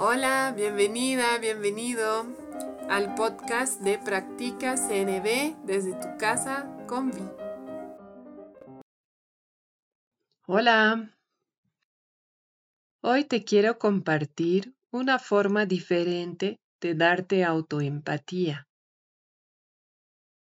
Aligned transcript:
Hola, 0.00 0.54
bienvenida, 0.56 1.38
bienvenido 1.38 2.24
al 2.88 3.16
podcast 3.16 3.80
de 3.80 3.98
Practica 3.98 4.76
CNB 4.76 5.66
desde 5.66 5.94
tu 5.94 6.16
casa 6.16 6.72
con 6.86 7.10
Vi. 7.10 7.28
Hola. 10.46 11.18
Hoy 13.02 13.24
te 13.24 13.42
quiero 13.42 13.80
compartir 13.80 14.72
una 14.92 15.18
forma 15.18 15.66
diferente 15.66 16.60
de 16.80 16.94
darte 16.94 17.42
autoempatía. 17.42 18.68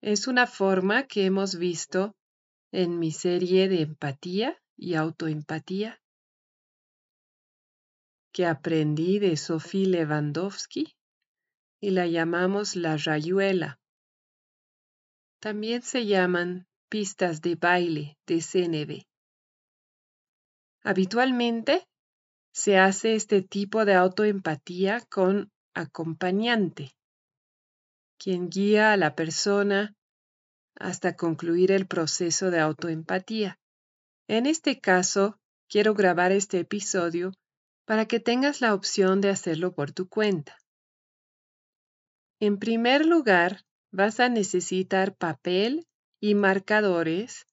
Es 0.02 0.26
una 0.26 0.48
forma 0.48 1.06
que 1.06 1.24
hemos 1.24 1.54
visto 1.56 2.16
en 2.72 2.98
mi 2.98 3.12
serie 3.12 3.68
de 3.68 3.82
empatía 3.82 4.60
y 4.76 4.94
autoempatía 4.94 6.00
que 8.36 8.44
aprendí 8.44 9.18
de 9.18 9.34
Sophie 9.38 9.86
Lewandowski 9.86 10.94
y 11.80 11.88
la 11.92 12.06
llamamos 12.06 12.76
la 12.76 12.98
rayuela. 12.98 13.80
También 15.40 15.80
se 15.80 16.04
llaman 16.04 16.66
pistas 16.90 17.40
de 17.40 17.54
baile 17.54 18.18
de 18.26 18.42
CNB. 18.42 19.06
Habitualmente 20.82 21.86
se 22.52 22.76
hace 22.76 23.14
este 23.14 23.40
tipo 23.40 23.86
de 23.86 23.94
autoempatía 23.94 25.00
con 25.08 25.50
acompañante, 25.72 26.90
quien 28.18 28.50
guía 28.50 28.92
a 28.92 28.98
la 28.98 29.14
persona 29.14 29.94
hasta 30.74 31.16
concluir 31.16 31.72
el 31.72 31.86
proceso 31.86 32.50
de 32.50 32.60
autoempatía. 32.60 33.58
En 34.28 34.44
este 34.44 34.78
caso, 34.78 35.38
quiero 35.70 35.94
grabar 35.94 36.32
este 36.32 36.58
episodio 36.58 37.32
para 37.86 38.06
que 38.06 38.20
tengas 38.20 38.60
la 38.60 38.74
opción 38.74 39.20
de 39.20 39.30
hacerlo 39.30 39.72
por 39.72 39.92
tu 39.92 40.08
cuenta. 40.08 40.58
En 42.40 42.58
primer 42.58 43.06
lugar, 43.06 43.64
vas 43.92 44.20
a 44.20 44.28
necesitar 44.28 45.16
papel 45.16 45.86
y 46.20 46.34
marcadores, 46.34 47.46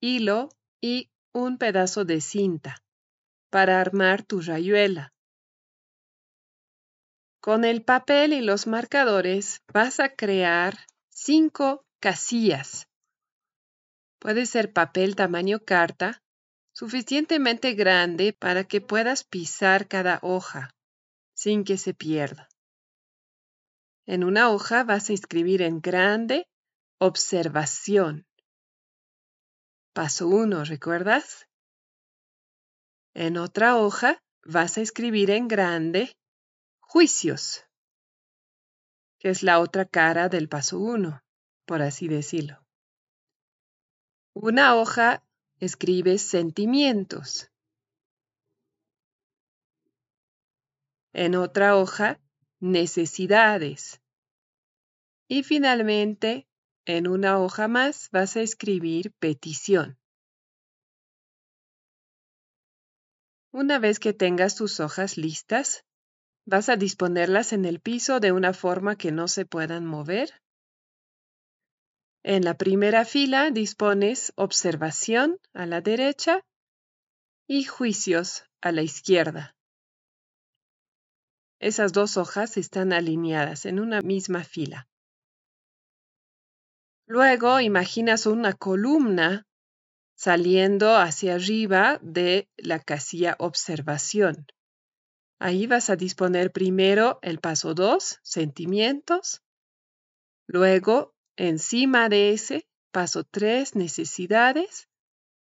hilo 0.00 0.50
y 0.80 1.10
un 1.32 1.58
pedazo 1.58 2.04
de 2.04 2.20
cinta 2.20 2.76
para 3.50 3.80
armar 3.80 4.22
tu 4.22 4.40
rayuela. 4.40 5.12
Con 7.40 7.64
el 7.64 7.82
papel 7.82 8.32
y 8.32 8.42
los 8.42 8.66
marcadores 8.66 9.62
vas 9.72 10.00
a 10.00 10.14
crear 10.14 10.76
cinco 11.08 11.86
casillas. 11.98 12.88
Puede 14.18 14.46
ser 14.46 14.72
papel 14.72 15.16
tamaño 15.16 15.60
carta 15.60 16.22
suficientemente 16.78 17.74
grande 17.74 18.32
para 18.32 18.62
que 18.62 18.80
puedas 18.80 19.24
pisar 19.24 19.88
cada 19.88 20.20
hoja 20.22 20.70
sin 21.34 21.64
que 21.64 21.76
se 21.76 21.92
pierda. 21.92 22.48
En 24.06 24.22
una 24.22 24.50
hoja 24.50 24.84
vas 24.84 25.10
a 25.10 25.12
escribir 25.12 25.60
en 25.60 25.80
grande 25.80 26.46
observación. 27.00 28.28
Paso 29.92 30.28
1, 30.28 30.62
¿recuerdas? 30.66 31.48
En 33.12 33.38
otra 33.38 33.76
hoja 33.76 34.22
vas 34.44 34.78
a 34.78 34.80
escribir 34.80 35.32
en 35.32 35.48
grande 35.48 36.16
juicios, 36.78 37.64
que 39.18 39.30
es 39.30 39.42
la 39.42 39.58
otra 39.58 39.84
cara 39.84 40.28
del 40.28 40.48
paso 40.48 40.78
1, 40.78 41.24
por 41.66 41.82
así 41.82 42.06
decirlo. 42.06 42.64
Una 44.32 44.76
hoja 44.76 45.24
escribes 45.60 46.22
sentimientos. 46.22 47.50
En 51.12 51.34
otra 51.34 51.76
hoja, 51.76 52.20
necesidades. 52.60 54.00
Y 55.26 55.42
finalmente, 55.42 56.46
en 56.84 57.06
una 57.08 57.38
hoja 57.38 57.68
más 57.68 58.08
vas 58.12 58.36
a 58.36 58.40
escribir 58.40 59.12
petición. 59.18 59.98
Una 63.50 63.78
vez 63.78 63.98
que 63.98 64.12
tengas 64.12 64.56
tus 64.56 64.78
hojas 64.78 65.16
listas, 65.16 65.84
vas 66.44 66.68
a 66.68 66.76
disponerlas 66.76 67.52
en 67.52 67.64
el 67.64 67.80
piso 67.80 68.20
de 68.20 68.32
una 68.32 68.52
forma 68.52 68.96
que 68.96 69.10
no 69.10 69.26
se 69.28 69.44
puedan 69.44 69.84
mover 69.84 70.32
en 72.28 72.44
la 72.44 72.58
primera 72.58 73.06
fila 73.06 73.50
dispones 73.50 74.34
observación 74.36 75.38
a 75.54 75.64
la 75.64 75.80
derecha 75.80 76.44
y 77.48 77.64
juicios 77.64 78.44
a 78.60 78.70
la 78.70 78.82
izquierda. 78.82 79.56
Esas 81.58 81.94
dos 81.94 82.18
hojas 82.18 82.58
están 82.58 82.92
alineadas 82.92 83.64
en 83.64 83.80
una 83.80 84.02
misma 84.02 84.44
fila. 84.44 84.90
Luego 87.06 87.60
imaginas 87.60 88.26
una 88.26 88.52
columna 88.52 89.46
saliendo 90.14 90.96
hacia 90.96 91.36
arriba 91.36 91.98
de 92.02 92.50
la 92.58 92.78
casilla 92.78 93.36
observación. 93.38 94.46
Ahí 95.38 95.66
vas 95.66 95.88
a 95.88 95.96
disponer 95.96 96.52
primero 96.52 97.20
el 97.22 97.38
paso 97.38 97.72
2, 97.72 98.18
sentimientos, 98.22 99.40
luego 100.46 101.14
Encima 101.40 102.08
de 102.08 102.32
ese, 102.32 102.66
paso 102.90 103.22
3, 103.22 103.76
necesidades. 103.76 104.88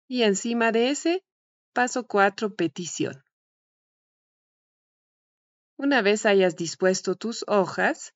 Y 0.07 0.21
encima 0.21 0.71
de 0.71 0.91
ese, 0.91 1.25
paso 1.73 2.05
4, 2.05 2.53
petición. 2.55 3.23
Una 5.77 6.03
vez 6.03 6.27
hayas 6.27 6.55
dispuesto 6.55 7.15
tus 7.15 7.43
hojas, 7.47 8.13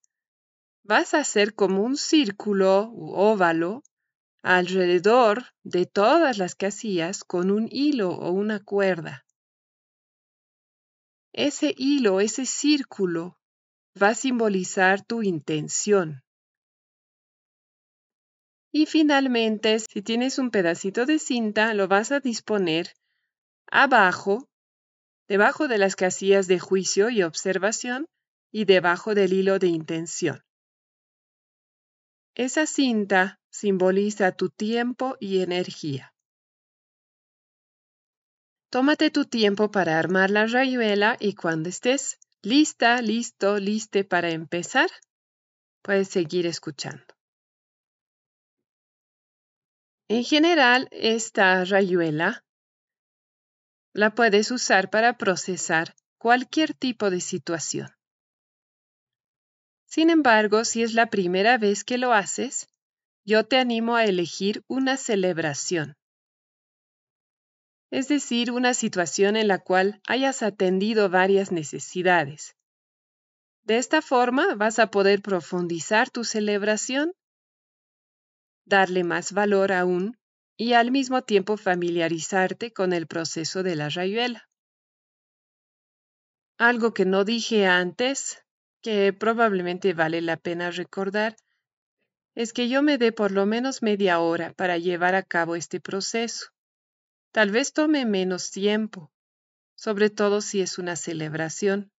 vas 0.83 1.15
a 1.15 1.21
hacer 1.21 1.55
como 1.55 1.81
un 1.81 1.97
círculo 1.97 2.91
u 2.91 3.15
óvalo 3.15 3.81
alrededor 4.43 5.45
de 5.63 5.87
todas 5.87 6.37
las 6.37 6.53
casillas 6.53 7.23
con 7.23 7.49
un 7.49 7.67
hilo 7.71 8.11
o 8.11 8.29
una 8.29 8.63
cuerda. 8.63 9.25
Ese 11.33 11.73
hilo, 11.75 12.19
ese 12.19 12.45
círculo, 12.45 13.39
va 13.99 14.09
a 14.09 14.15
simbolizar 14.15 15.03
tu 15.03 15.23
intención. 15.23 16.24
Y 18.77 18.87
finalmente, 18.87 19.79
si 19.79 20.01
tienes 20.01 20.37
un 20.37 20.51
pedacito 20.51 21.05
de 21.05 21.17
cinta, 21.17 21.73
lo 21.73 21.87
vas 21.87 22.11
a 22.11 22.19
disponer 22.19 22.91
abajo, 23.71 24.49
debajo 25.29 25.69
de 25.69 25.77
las 25.77 25.95
casillas 25.95 26.47
de 26.47 26.59
juicio 26.59 27.09
y 27.09 27.23
observación 27.23 28.05
y 28.51 28.65
debajo 28.65 29.15
del 29.15 29.31
hilo 29.31 29.59
de 29.59 29.67
intención. 29.67 30.41
Esa 32.35 32.65
cinta 32.65 33.39
simboliza 33.49 34.33
tu 34.33 34.49
tiempo 34.49 35.15
y 35.21 35.39
energía. 35.39 36.13
Tómate 38.69 39.09
tu 39.09 39.23
tiempo 39.23 39.71
para 39.71 39.97
armar 39.97 40.31
la 40.31 40.47
rayuela 40.47 41.15
y 41.21 41.35
cuando 41.35 41.69
estés 41.69 42.19
lista, 42.41 43.01
listo, 43.01 43.57
liste 43.57 44.03
para 44.03 44.31
empezar, 44.31 44.89
puedes 45.81 46.09
seguir 46.09 46.45
escuchando. 46.45 47.14
En 50.07 50.23
general, 50.23 50.87
esta 50.91 51.65
rayuela 51.65 52.43
la 53.93 54.13
puedes 54.13 54.51
usar 54.51 54.91
para 54.91 55.17
procesar 55.17 55.95
cualquier 56.19 56.75
tipo 56.75 57.09
de 57.09 57.21
situación. 57.21 57.89
Sin 59.87 60.11
embargo, 60.11 60.63
si 60.63 60.83
es 60.83 60.93
la 60.93 61.07
primera 61.09 61.57
vez 61.57 61.83
que 61.83 61.97
lo 61.97 62.13
haces, 62.13 62.67
yo 63.25 63.47
te 63.47 63.57
animo 63.57 63.95
a 63.95 64.03
elegir 64.03 64.63
una 64.67 64.97
celebración. 64.97 65.95
Es 67.89 68.07
decir, 68.07 68.51
una 68.51 68.75
situación 68.75 69.35
en 69.35 69.47
la 69.47 69.57
cual 69.57 70.01
hayas 70.07 70.43
atendido 70.43 71.09
varias 71.09 71.51
necesidades. 71.51 72.55
De 73.63 73.77
esta 73.77 74.03
forma 74.03 74.53
vas 74.53 74.77
a 74.77 74.91
poder 74.91 75.23
profundizar 75.23 76.11
tu 76.11 76.23
celebración 76.23 77.13
darle 78.65 79.03
más 79.03 79.31
valor 79.31 79.71
aún 79.71 80.17
y 80.57 80.73
al 80.73 80.91
mismo 80.91 81.21
tiempo 81.21 81.57
familiarizarte 81.57 82.73
con 82.73 82.93
el 82.93 83.07
proceso 83.07 83.63
de 83.63 83.75
la 83.75 83.89
rayuela. 83.89 84.49
Algo 86.57 86.93
que 86.93 87.05
no 87.05 87.25
dije 87.25 87.65
antes, 87.65 88.43
que 88.81 89.11
probablemente 89.13 89.93
vale 89.93 90.21
la 90.21 90.37
pena 90.37 90.71
recordar, 90.71 91.35
es 92.33 92.53
que 92.53 92.69
yo 92.69 92.81
me 92.81 92.97
dé 92.97 93.11
por 93.11 93.31
lo 93.31 93.45
menos 93.45 93.81
media 93.81 94.19
hora 94.19 94.53
para 94.53 94.77
llevar 94.77 95.15
a 95.15 95.23
cabo 95.23 95.55
este 95.55 95.79
proceso. 95.79 96.47
Tal 97.31 97.51
vez 97.51 97.73
tome 97.73 98.05
menos 98.05 98.51
tiempo, 98.51 99.11
sobre 99.75 100.09
todo 100.09 100.41
si 100.41 100.61
es 100.61 100.77
una 100.77 100.95
celebración, 100.95 101.91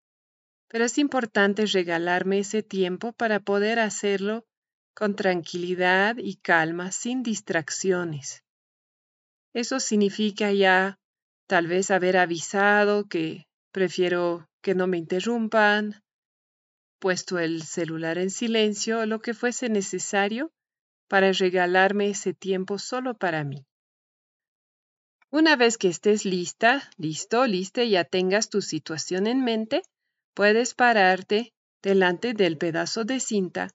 pero 0.67 0.85
es 0.85 0.97
importante 0.97 1.65
regalarme 1.65 2.39
ese 2.39 2.63
tiempo 2.63 3.13
para 3.13 3.39
poder 3.39 3.79
hacerlo 3.79 4.45
con 4.97 5.15
tranquilidad 5.15 6.17
y 6.17 6.37
calma, 6.37 6.91
sin 6.91 7.21
distracciones. 7.21 8.43
Eso 9.53 9.79
significa 9.79 10.51
ya 10.51 10.97
tal 11.45 11.67
vez 11.67 11.91
haber 11.91 12.17
avisado 12.17 13.07
que 13.07 13.45
prefiero 13.71 14.49
que 14.63 14.73
no 14.73 14.87
me 14.87 14.97
interrumpan, 14.97 16.01
puesto 16.97 17.37
el 17.37 17.61
celular 17.61 18.17
en 18.17 18.31
silencio, 18.31 19.05
lo 19.05 19.19
que 19.19 19.35
fuese 19.35 19.69
necesario 19.69 20.51
para 21.07 21.31
regalarme 21.31 22.09
ese 22.09 22.33
tiempo 22.33 22.79
solo 22.79 23.13
para 23.13 23.43
mí. 23.43 23.67
Una 25.29 25.55
vez 25.55 25.77
que 25.77 25.89
estés 25.89 26.25
lista, 26.25 26.89
listo, 26.97 27.45
lista 27.45 27.83
y 27.83 27.91
ya 27.91 28.03
tengas 28.03 28.49
tu 28.49 28.63
situación 28.63 29.27
en 29.27 29.43
mente, 29.43 29.83
puedes 30.33 30.73
pararte 30.73 31.53
delante 31.83 32.33
del 32.33 32.57
pedazo 32.57 33.03
de 33.03 33.19
cinta 33.19 33.69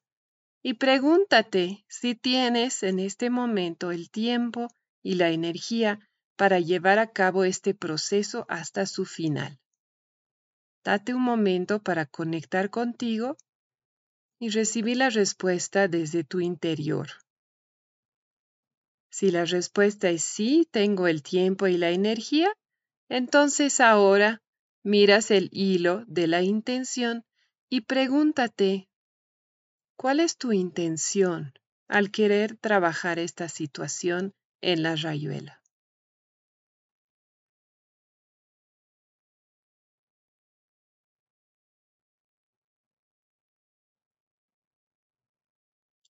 y 0.63 0.75
pregúntate 0.75 1.85
si 1.89 2.15
tienes 2.15 2.83
en 2.83 3.01
este 3.01 3.31
momento 3.31 3.91
el 3.91 4.11
tiempo 4.11 4.69
y 5.03 5.17
la 5.17 5.31
energía 5.31 6.09
para 6.37 6.61
llevar 6.61 6.99
a 6.99 7.13
cabo 7.13 7.45
este 7.45 7.75
proceso 7.75 8.47
hasta 8.49 8.87
su 8.87 9.05
final. 9.05 9.61
Date 10.85 11.15
un 11.15 11.23
momento 11.23 11.83
para 11.83 12.07
conectar 12.07 12.71
contigo 12.71 13.37
y 14.39 14.49
recibir 14.51 14.97
la 14.97 15.11
respuesta 15.11 15.89
desde 15.89 16.25
tu 16.25 16.41
interior. 16.41 17.09
Si 19.11 19.31
la 19.31 19.45
respuesta 19.45 20.09
es 20.09 20.25
sí, 20.25 20.67
tengo 20.71 21.07
el 21.07 21.23
tiempo 21.23 21.67
y 21.67 21.77
la 21.77 21.91
energía, 21.91 22.53
entonces 23.09 23.79
ahora 23.81 24.43
miras 24.83 25.31
el 25.31 25.49
hilo 25.53 26.05
de 26.07 26.27
la 26.27 26.43
intención 26.43 27.25
y 27.69 27.83
pregúntate, 27.83 28.89
¿cuál 30.03 30.19
es 30.19 30.37
tu 30.37 30.51
intención 30.51 31.55
al 31.87 32.11
querer 32.11 32.57
trabajar 32.57 33.21
esta 33.21 33.49
situación 33.49 34.35
en 34.61 34.83
la 34.83 34.97
rayuela? 34.97 35.63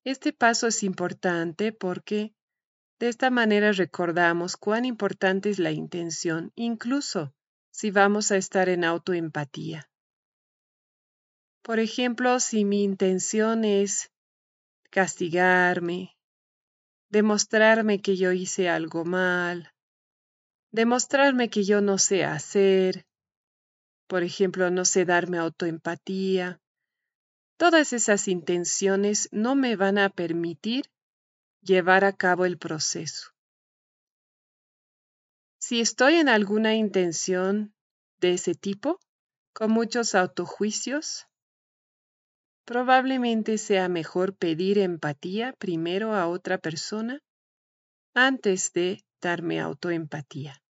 Este 0.05 0.33
paso 0.33 0.69
es 0.69 0.83
importante 0.83 1.75
porque 1.75 2.33
de 2.99 3.11
esta 3.11 3.29
manera 3.29 3.73
recordamos 3.73 4.57
cuán 4.57 4.87
importante 4.87 5.51
es 5.51 5.59
la 5.59 5.71
intención, 5.71 6.51
incluso 6.55 7.35
si 7.71 7.91
vamos 7.91 8.33
a 8.33 8.39
estar 8.39 8.71
en 8.71 8.85
autoempatía. 8.85 9.92
Por 11.63 11.79
ejemplo, 11.79 12.41
si 12.41 12.65
mi 12.65 12.83
intención 12.83 13.65
es 13.65 14.11
castigarme, 14.91 16.17
demostrarme 17.09 18.01
que 18.01 18.17
yo 18.17 18.33
hice 18.33 18.69
algo 18.69 19.05
mal, 19.05 19.73
demostrarme 20.73 21.49
que 21.51 21.65
yo 21.65 21.81
no 21.81 21.99
sé 21.99 22.25
hacer, 22.25 23.07
por 24.09 24.23
ejemplo, 24.23 24.71
no 24.71 24.85
sé 24.85 25.05
darme 25.05 25.39
autoempatía, 25.39 26.63
Todas 27.63 27.93
esas 27.93 28.27
intenciones 28.27 29.29
no 29.31 29.55
me 29.55 29.77
van 29.77 29.97
a 29.97 30.09
permitir 30.09 30.87
llevar 31.61 32.05
a 32.05 32.13
cabo 32.13 32.45
el 32.45 32.59
proceso. 32.59 33.31
Si 35.61 35.81
estoy 35.81 36.17
en 36.17 36.29
alguna 36.29 36.75
intención 36.75 37.73
de 38.21 38.35
ese 38.35 38.57
tipo, 38.57 38.99
con 39.53 39.71
muchos 39.71 40.17
autojuicios, 40.17 41.29
probablemente 42.65 43.59
sea 43.59 43.89
mejor 43.89 44.35
pedir 44.35 44.79
empatía 44.79 45.55
primero 45.59 46.15
a 46.15 46.29
otra 46.29 46.59
persona 46.59 47.21
antes 48.15 48.73
de 48.73 49.05
darme 49.21 49.61
autoempatía. 49.61 50.63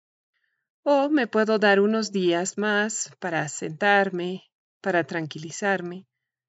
O 0.82 1.08
me 1.08 1.26
puedo 1.26 1.58
dar 1.58 1.80
unos 1.80 2.12
días 2.12 2.58
más 2.58 3.10
para 3.18 3.48
sentarme, 3.48 4.44
para 4.80 5.04
tranquilizarme 5.04 6.06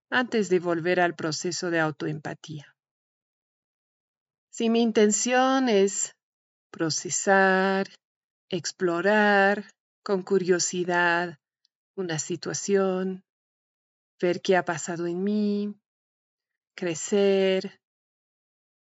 antes 0.09 0.49
de 0.49 0.59
volver 0.59 0.99
al 0.99 1.15
proceso 1.15 1.69
de 1.69 1.79
autoempatía. 1.79 2.75
Si 4.49 4.69
mi 4.69 4.81
intención 4.81 5.69
es 5.69 6.15
procesar, 6.71 7.87
explorar 8.49 9.65
con 10.03 10.23
curiosidad 10.23 11.39
una 11.95 12.19
situación, 12.19 13.23
ver 14.21 14.41
qué 14.41 14.55
ha 14.55 14.63
pasado 14.63 15.07
en 15.07 15.23
mí, 15.23 15.75
crecer, 16.75 17.81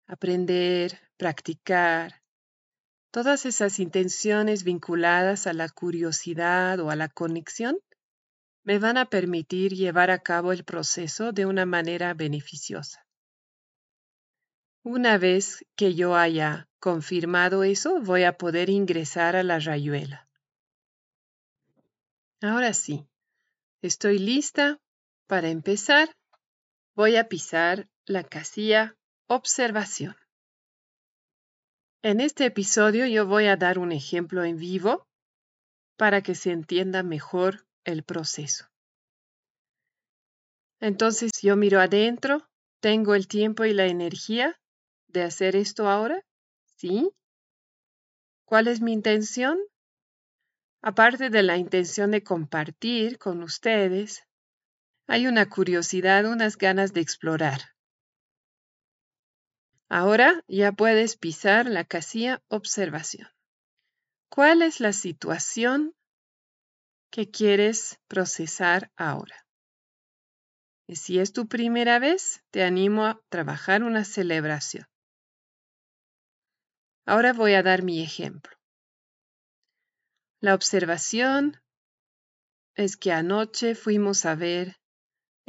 aprender, 0.06 1.00
practicar, 1.16 2.22
todas 3.10 3.46
esas 3.46 3.78
intenciones 3.78 4.62
vinculadas 4.64 5.46
a 5.46 5.52
la 5.52 5.68
curiosidad 5.68 6.78
o 6.80 6.90
a 6.90 6.96
la 6.96 7.08
conexión 7.08 7.78
me 8.62 8.78
van 8.78 8.98
a 8.98 9.06
permitir 9.06 9.72
llevar 9.72 10.10
a 10.10 10.22
cabo 10.22 10.52
el 10.52 10.64
proceso 10.64 11.32
de 11.32 11.46
una 11.46 11.66
manera 11.66 12.14
beneficiosa. 12.14 13.06
Una 14.82 15.18
vez 15.18 15.64
que 15.76 15.94
yo 15.94 16.14
haya 16.16 16.68
confirmado 16.78 17.64
eso, 17.64 18.00
voy 18.00 18.24
a 18.24 18.36
poder 18.36 18.70
ingresar 18.70 19.36
a 19.36 19.42
la 19.42 19.58
rayuela. 19.58 20.28
Ahora 22.40 22.72
sí, 22.72 23.06
estoy 23.82 24.18
lista 24.18 24.80
para 25.30 25.48
empezar. 25.48 26.12
Voy 26.96 27.14
a 27.14 27.28
pisar 27.28 27.88
la 28.04 28.24
casilla 28.24 28.96
observación. 29.28 30.16
En 32.02 32.18
este 32.18 32.46
episodio 32.46 33.06
yo 33.06 33.28
voy 33.28 33.46
a 33.46 33.56
dar 33.56 33.78
un 33.78 33.92
ejemplo 33.92 34.42
en 34.42 34.56
vivo 34.56 35.06
para 35.96 36.20
que 36.20 36.34
se 36.34 36.50
entienda 36.50 37.04
mejor 37.04 37.64
el 37.84 38.02
proceso. 38.02 38.66
Entonces 40.80 41.30
yo 41.40 41.54
miro 41.54 41.78
adentro, 41.80 42.48
¿tengo 42.80 43.14
el 43.14 43.28
tiempo 43.28 43.64
y 43.64 43.72
la 43.72 43.86
energía 43.86 44.58
de 45.06 45.22
hacer 45.22 45.54
esto 45.54 45.88
ahora? 45.88 46.24
¿Sí? 46.74 47.08
¿Cuál 48.46 48.66
es 48.66 48.80
mi 48.80 48.92
intención? 48.92 49.60
Aparte 50.82 51.30
de 51.30 51.44
la 51.44 51.56
intención 51.56 52.10
de 52.10 52.24
compartir 52.24 53.16
con 53.18 53.44
ustedes, 53.44 54.24
hay 55.10 55.26
una 55.26 55.48
curiosidad, 55.48 56.24
unas 56.24 56.56
ganas 56.56 56.92
de 56.92 57.00
explorar. 57.00 57.60
Ahora 59.88 60.44
ya 60.46 60.70
puedes 60.70 61.16
pisar 61.16 61.66
la 61.66 61.84
casilla 61.84 62.44
observación. 62.46 63.26
¿Cuál 64.28 64.62
es 64.62 64.78
la 64.78 64.92
situación 64.92 65.96
que 67.10 67.28
quieres 67.28 67.98
procesar 68.06 68.92
ahora. 68.96 69.44
Y 70.86 70.94
si 70.94 71.18
es 71.18 71.32
tu 71.32 71.48
primera 71.48 71.98
vez, 71.98 72.44
te 72.52 72.62
animo 72.62 73.04
a 73.04 73.20
trabajar 73.28 73.82
una 73.82 74.04
celebración. 74.04 74.86
Ahora 77.04 77.32
voy 77.32 77.54
a 77.54 77.64
dar 77.64 77.82
mi 77.82 78.00
ejemplo. 78.00 78.56
La 80.40 80.54
observación 80.54 81.60
es 82.76 82.96
que 82.96 83.10
anoche 83.10 83.74
fuimos 83.74 84.24
a 84.24 84.36
ver 84.36 84.79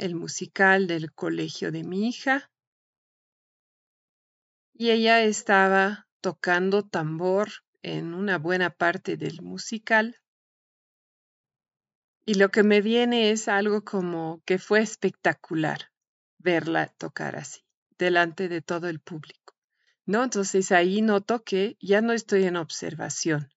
el 0.02 0.16
musical 0.16 0.88
del 0.88 1.12
colegio 1.12 1.70
de 1.70 1.84
mi 1.84 2.08
hija 2.08 2.50
y 4.74 4.90
ella 4.90 5.22
estaba 5.22 6.08
tocando 6.20 6.82
tambor 6.82 7.48
en 7.82 8.12
una 8.12 8.38
buena 8.38 8.70
parte 8.70 9.16
del 9.16 9.42
musical 9.42 10.20
y 12.26 12.34
lo 12.34 12.50
que 12.50 12.64
me 12.64 12.80
viene 12.80 13.30
es 13.30 13.46
algo 13.46 13.84
como 13.84 14.42
que 14.44 14.58
fue 14.58 14.80
espectacular 14.80 15.92
verla 16.38 16.88
tocar 16.88 17.36
así, 17.36 17.60
delante 17.96 18.48
de 18.48 18.60
todo 18.60 18.88
el 18.88 18.98
público. 18.98 19.56
¿No? 20.04 20.24
Entonces 20.24 20.72
ahí 20.72 21.00
noto 21.00 21.44
que 21.44 21.76
ya 21.80 22.00
no 22.00 22.12
estoy 22.12 22.44
en 22.44 22.56
observación. 22.56 23.52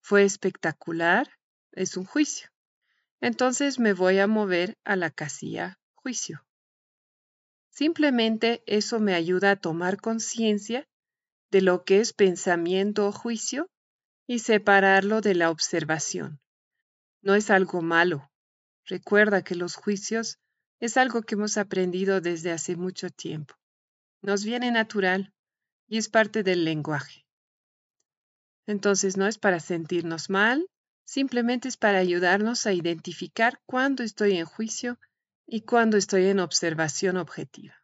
Fue 0.00 0.22
espectacular, 0.22 1.28
es 1.72 1.96
un 1.96 2.04
juicio. 2.04 2.50
Entonces 3.20 3.80
me 3.80 3.94
voy 3.94 4.20
a 4.20 4.28
mover 4.28 4.78
a 4.84 4.94
la 4.94 5.10
casilla 5.10 5.77
juicio. 6.02 6.44
Simplemente 7.70 8.62
eso 8.66 8.98
me 9.00 9.14
ayuda 9.14 9.52
a 9.52 9.56
tomar 9.56 10.00
conciencia 10.00 10.86
de 11.50 11.62
lo 11.62 11.84
que 11.84 12.00
es 12.00 12.12
pensamiento 12.12 13.06
o 13.06 13.12
juicio 13.12 13.68
y 14.26 14.40
separarlo 14.40 15.20
de 15.20 15.34
la 15.34 15.50
observación 15.50 16.40
no 17.22 17.34
es 17.34 17.50
algo 17.50 17.82
malo. 17.82 18.30
Recuerda 18.86 19.42
que 19.42 19.54
los 19.54 19.74
juicios 19.74 20.38
es 20.80 20.96
algo 20.96 21.22
que 21.22 21.34
hemos 21.34 21.58
aprendido 21.58 22.20
desde 22.20 22.52
hace 22.52 22.76
mucho 22.76 23.10
tiempo. 23.10 23.54
Nos 24.22 24.44
viene 24.44 24.70
natural 24.70 25.32
y 25.88 25.98
es 25.98 26.08
parte 26.08 26.42
del 26.42 26.64
lenguaje. 26.64 27.26
Entonces 28.66 29.16
no 29.16 29.26
es 29.26 29.38
para 29.38 29.60
sentirnos 29.60 30.30
mal, 30.30 30.66
simplemente 31.04 31.68
es 31.68 31.76
para 31.76 31.98
ayudarnos 31.98 32.66
a 32.66 32.72
identificar 32.72 33.60
cuándo 33.66 34.02
estoy 34.02 34.36
en 34.36 34.44
juicio 34.44 34.98
y 35.50 35.62
cuándo 35.62 35.96
estoy 35.96 36.26
en 36.26 36.40
observación 36.40 37.16
objetiva. 37.16 37.74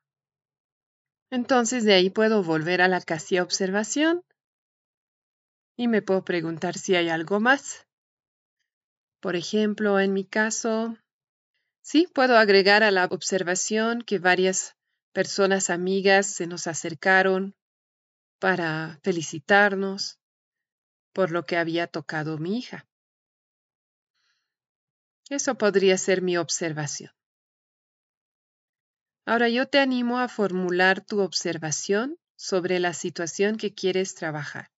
Entonces 1.30 1.85
de 1.85 1.94
ahí 1.94 2.11
puedo 2.11 2.42
volver 2.42 2.83
a 2.83 2.88
la 2.88 3.00
casilla 3.00 3.42
observación 3.42 4.23
y 5.76 5.88
me 5.88 6.02
puedo 6.02 6.25
preguntar 6.25 6.76
si 6.76 6.94
hay 6.94 7.09
algo 7.09 7.40
más. 7.40 7.88
Por 9.21 9.35
ejemplo, 9.35 9.99
en 9.99 10.12
mi 10.12 10.26
caso, 10.26 10.99
sí 11.83 12.06
puedo 12.14 12.37
agregar 12.37 12.83
a 12.83 12.90
la 12.90 13.06
observación 13.06 14.02
que 14.02 14.18
varias 14.18 14.76
personas 15.12 15.71
amigas 15.71 16.26
se 16.26 16.47
nos 16.47 16.66
acercaron 16.66 17.56
para 18.38 19.00
felicitarnos 19.02 20.21
por 21.14 21.30
lo 21.30 21.47
que 21.47 21.56
había 21.56 21.87
tocado 21.87 22.37
mi 22.37 22.59
hija. 22.59 22.87
Eso 25.30 25.54
podría 25.54 25.97
ser 25.97 26.21
mi 26.21 26.37
observación. 26.37 27.11
Ahora 29.26 29.50
yo 29.50 29.66
te 29.66 29.78
animo 29.81 30.19
a 30.19 30.28
formular 30.28 31.02
tu 31.04 31.21
observación 31.21 32.19
sobre 32.37 32.78
la 32.81 32.95
situación 32.95 33.57
que 33.59 33.75
quieres 33.75 34.14
trabajar. 34.14 34.71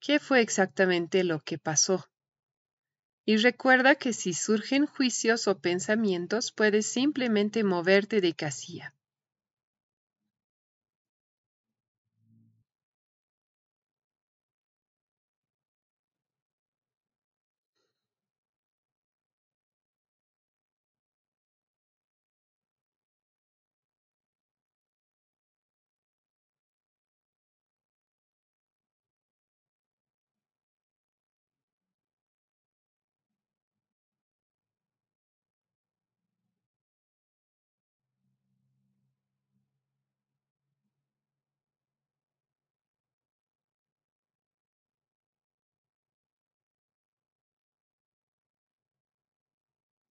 ¿Qué 0.00 0.18
fue 0.18 0.40
exactamente 0.42 1.24
lo 1.24 1.40
que 1.40 1.56
pasó? 1.58 2.04
Y 3.24 3.36
recuerda 3.38 3.94
que 3.96 4.12
si 4.12 4.32
surgen 4.32 4.86
juicios 4.86 5.48
o 5.48 5.58
pensamientos, 5.58 6.52
puedes 6.52 6.86
simplemente 6.86 7.64
moverte 7.64 8.20
de 8.20 8.34
casilla. 8.34 8.94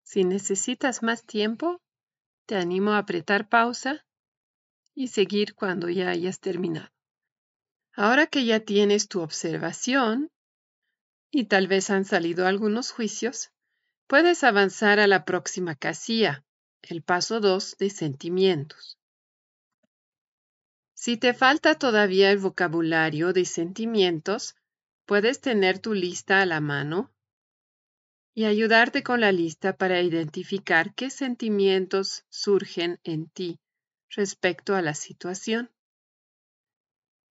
Si 0.08 0.24
necesitas 0.24 1.04
más 1.04 1.26
tiempo, 1.26 1.82
te 2.46 2.56
animo 2.56 2.94
a 2.94 3.00
apretar 3.00 3.50
pausa 3.50 4.06
y 4.96 5.10
seguir 5.10 5.54
cuando 5.54 5.90
ya 5.90 6.12
hayas 6.12 6.40
terminado. 6.40 6.88
Ahora 7.94 8.26
que 8.26 8.46
ya 8.46 8.62
tienes 8.62 9.10
tu 9.10 9.20
observación 9.20 10.32
y 11.30 11.48
tal 11.48 11.68
vez 11.68 11.90
han 11.90 12.06
salido 12.06 12.48
algunos 12.48 12.92
juicios, 12.92 13.52
puedes 14.08 14.46
avanzar 14.46 15.02
a 15.02 15.08
la 15.08 15.26
próxima 15.26 15.76
casilla, 15.76 16.46
el 16.84 17.04
paso 17.04 17.42
2 17.42 17.76
de 17.78 17.90
sentimientos. 17.90 18.98
Si 20.94 21.18
te 21.18 21.34
falta 21.34 21.76
todavía 21.76 22.32
el 22.32 22.38
vocabulario 22.38 23.34
de 23.34 23.44
sentimientos, 23.44 24.56
puedes 25.06 25.42
tener 25.42 25.80
tu 25.80 25.94
lista 25.94 26.42
a 26.42 26.46
la 26.46 26.62
mano 26.62 27.12
y 28.38 28.46
ayudarte 28.46 29.02
con 29.02 29.20
la 29.20 29.32
lista 29.32 29.78
para 29.78 30.00
identificar 30.00 30.94
qué 30.94 31.10
sentimientos 31.10 32.24
surgen 32.30 33.00
en 33.04 33.28
ti 33.32 33.60
respecto 34.12 34.76
a 34.76 34.84
la 34.84 34.94
situación. 34.94 35.72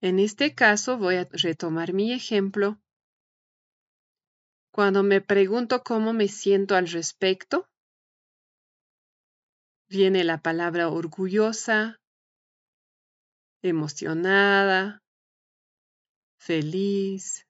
En 0.01 0.19
este 0.19 0.57
caso 0.57 0.99
voy 0.99 1.15
a 1.15 1.29
retomar 1.31 1.93
mi 1.93 2.13
ejemplo. 2.13 2.81
Cuando 4.73 5.05
me 5.05 5.21
pregunto 5.21 5.85
cómo 5.85 6.13
me 6.13 6.27
siento 6.27 6.75
al 6.75 6.89
respecto, 6.89 7.69
viene 9.89 10.25
la 10.25 10.43
palabra 10.43 10.89
orgullosa, 10.89 12.01
emocionada, 13.63 15.05
feliz, 16.41 17.47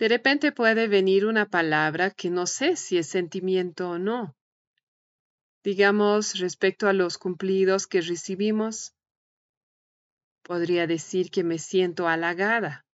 de 0.00 0.08
repente 0.08 0.50
puede 0.50 0.88
venir 0.88 1.26
una 1.26 1.44
palabra 1.44 2.10
que 2.10 2.30
no 2.30 2.46
sé 2.46 2.74
si 2.76 2.96
es 2.96 3.06
sentimiento 3.06 3.90
o 3.90 3.98
no. 3.98 4.34
Digamos, 5.62 6.38
respecto 6.38 6.88
a 6.88 6.94
los 6.94 7.18
cumplidos 7.18 7.86
que 7.86 8.00
recibimos, 8.00 8.94
podría 10.42 10.86
decir 10.86 11.30
que 11.30 11.44
me 11.44 11.58
siento 11.58 12.08
halagada. 12.08 12.86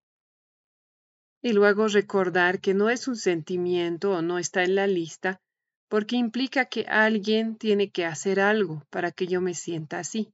Y 1.41 1.53
luego 1.53 1.87
recordar 1.87 2.61
que 2.61 2.75
no 2.75 2.91
es 2.91 3.07
un 3.07 3.15
sentimiento 3.15 4.11
o 4.11 4.21
no 4.21 4.41
está 4.41 4.65
en 4.65 4.75
la 4.75 4.89
lista, 4.89 5.41
porque 5.89 6.17
implica 6.17 6.65
que 6.65 6.87
alguien 6.89 7.55
tiene 7.55 7.89
que 7.93 8.05
hacer 8.05 8.41
algo 8.41 8.85
para 8.91 9.13
que 9.13 9.29
yo 9.29 9.41
me 9.41 9.55
sienta 9.55 10.01
así. 10.01 10.33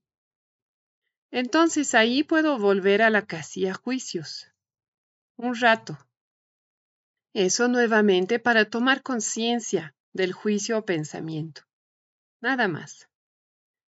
Entonces 1.31 1.95
ahí 1.95 2.23
puedo 2.23 2.59
volver 2.59 3.03
a 3.03 3.11
la 3.11 3.27
casilla 3.27 3.75
juicios. 3.75 4.51
Un 5.37 5.55
rato, 5.55 5.99
eso 7.35 7.69
nuevamente 7.69 8.39
para 8.39 8.67
tomar 8.67 9.03
conciencia 9.03 9.95
del 10.13 10.33
juicio 10.33 10.79
o 10.79 10.85
pensamiento. 10.85 11.63
Nada 12.41 12.69
más. 12.69 13.09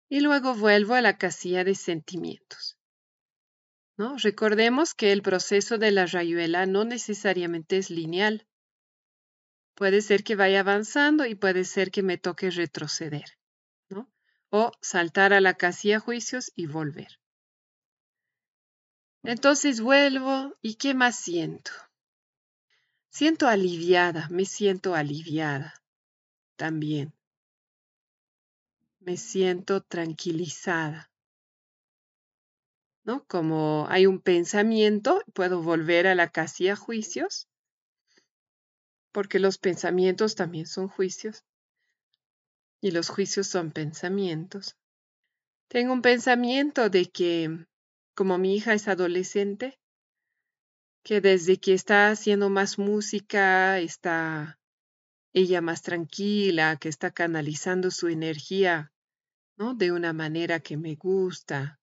Y 0.10 0.20
luego 0.20 0.54
vuelvo 0.54 0.94
a 0.94 1.02
la 1.02 1.18
casilla 1.18 1.64
de 1.64 1.74
sentimientos. 1.74 2.78
¿No? 3.98 4.18
Recordemos 4.18 4.94
que 4.94 5.12
el 5.12 5.22
proceso 5.22 5.78
de 5.78 5.92
la 5.92 6.06
rayuela 6.06 6.66
no 6.66 6.84
necesariamente 6.84 7.78
es 7.78 7.90
lineal. 7.90 8.48
Puede 9.76 10.02
ser 10.02 10.24
que 10.24 10.36
vaya 10.36 10.60
avanzando 10.60 11.26
y 11.26 11.36
puede 11.36 11.64
ser 11.64 11.92
que 11.92 12.04
me 12.04 12.18
toque 12.18 12.52
retroceder. 12.52 13.38
O 14.54 14.74
saltar 14.82 15.32
a 15.32 15.40
la 15.40 15.54
casilla 15.54 16.02
juicios 16.02 16.52
y 16.56 16.66
volver. 16.66 17.08
Entonces 19.24 19.80
vuelvo 19.80 20.58
y 20.62 20.76
¿qué 20.76 20.94
más 20.94 21.16
siento? 21.16 21.72
Siento 23.14 23.50
aliviada, 23.50 24.30
me 24.32 24.46
siento 24.46 24.96
aliviada 24.96 25.74
también. 26.56 27.14
Me 29.02 29.18
siento 29.18 29.82
tranquilizada. 29.82 31.12
¿No? 33.04 33.26
Como 33.26 33.86
hay 33.90 34.06
un 34.06 34.22
pensamiento, 34.22 35.22
puedo 35.34 35.62
volver 35.62 36.08
a 36.08 36.16
la 36.16 36.30
casilla 36.30 36.78
juicios, 36.78 37.50
porque 39.12 39.40
los 39.40 39.58
pensamientos 39.58 40.36
también 40.36 40.66
son 40.66 40.88
juicios 40.88 41.44
y 42.80 42.92
los 42.92 43.10
juicios 43.10 43.46
son 43.46 43.72
pensamientos. 43.72 44.78
Tengo 45.68 45.92
un 45.92 46.02
pensamiento 46.02 46.90
de 46.90 47.10
que 47.10 47.66
como 48.16 48.38
mi 48.38 48.56
hija 48.56 48.74
es 48.74 48.88
adolescente, 48.88 49.81
que 51.04 51.22
desde 51.22 51.58
que 51.58 51.74
está 51.74 52.10
haciendo 52.10 52.50
más 52.50 52.78
música, 52.78 53.80
está 53.80 54.60
ella 55.34 55.62
más 55.62 55.82
tranquila, 55.82 56.78
que 56.78 56.90
está 56.90 57.12
canalizando 57.12 57.90
su 57.90 58.08
energía, 58.08 58.92
¿no? 59.58 59.74
De 59.74 59.92
una 59.92 60.14
manera 60.14 60.60
que 60.60 60.78
me 60.78 60.96
gusta, 60.96 61.80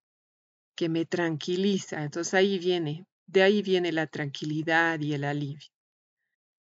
que 0.77 0.89
me 0.89 1.05
tranquiliza. 1.07 2.05
Entonces 2.05 2.35
ahí 2.35 2.59
viene, 2.59 3.07
de 3.27 3.43
ahí 3.43 3.63
viene 3.63 3.91
la 3.93 4.07
tranquilidad 4.07 5.01
y 5.01 5.15
el 5.15 5.25
alivio. 5.25 5.69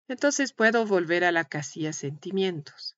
Entonces 0.09 0.53
puedo 0.53 0.87
volver 0.87 1.25
a 1.25 1.33
la 1.33 1.45
casilla 1.45 1.93
sentimientos. 1.93 2.97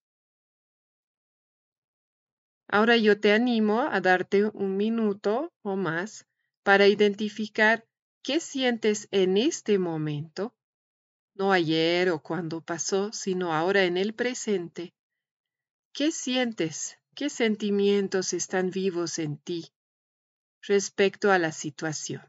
Ahora 2.71 2.99
yo 2.99 3.19
te 3.19 3.33
animo 3.33 3.81
a 3.81 4.00
darte 4.03 4.45
un 4.45 4.77
minuto 4.77 5.50
o 5.62 5.75
más 5.75 6.27
para 6.62 6.87
identificar 6.87 7.88
¿Qué 8.28 8.40
sientes 8.40 9.08
en 9.11 9.38
este 9.38 9.78
momento? 9.78 10.54
No 11.35 11.50
ayer 11.50 12.11
o 12.11 12.23
cuando 12.23 12.61
pasó, 12.61 13.11
sino 13.11 13.54
ahora 13.54 13.85
en 13.85 13.97
el 13.97 14.12
presente. 14.12 14.92
¿Qué 15.94 16.12
sientes? 16.12 16.99
¿Qué 17.14 17.30
sentimientos 17.30 18.35
están 18.35 18.68
vivos 18.70 19.18
en 19.18 19.38
ti 19.38 19.73
respecto 20.61 21.32
a 21.32 21.38
la 21.38 21.52
situación? 21.52 22.20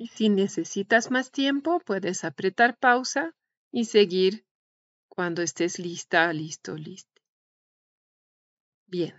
Y 0.00 0.06
si 0.06 0.30
necesitas 0.30 1.10
más 1.10 1.30
tiempo, 1.30 1.78
puedes 1.78 2.24
apretar 2.24 2.78
pausa 2.78 3.34
y 3.70 3.84
seguir 3.84 4.46
cuando 5.10 5.42
estés 5.42 5.78
lista, 5.78 6.32
listo, 6.32 6.74
listo. 6.74 7.20
Bien. 8.86 9.14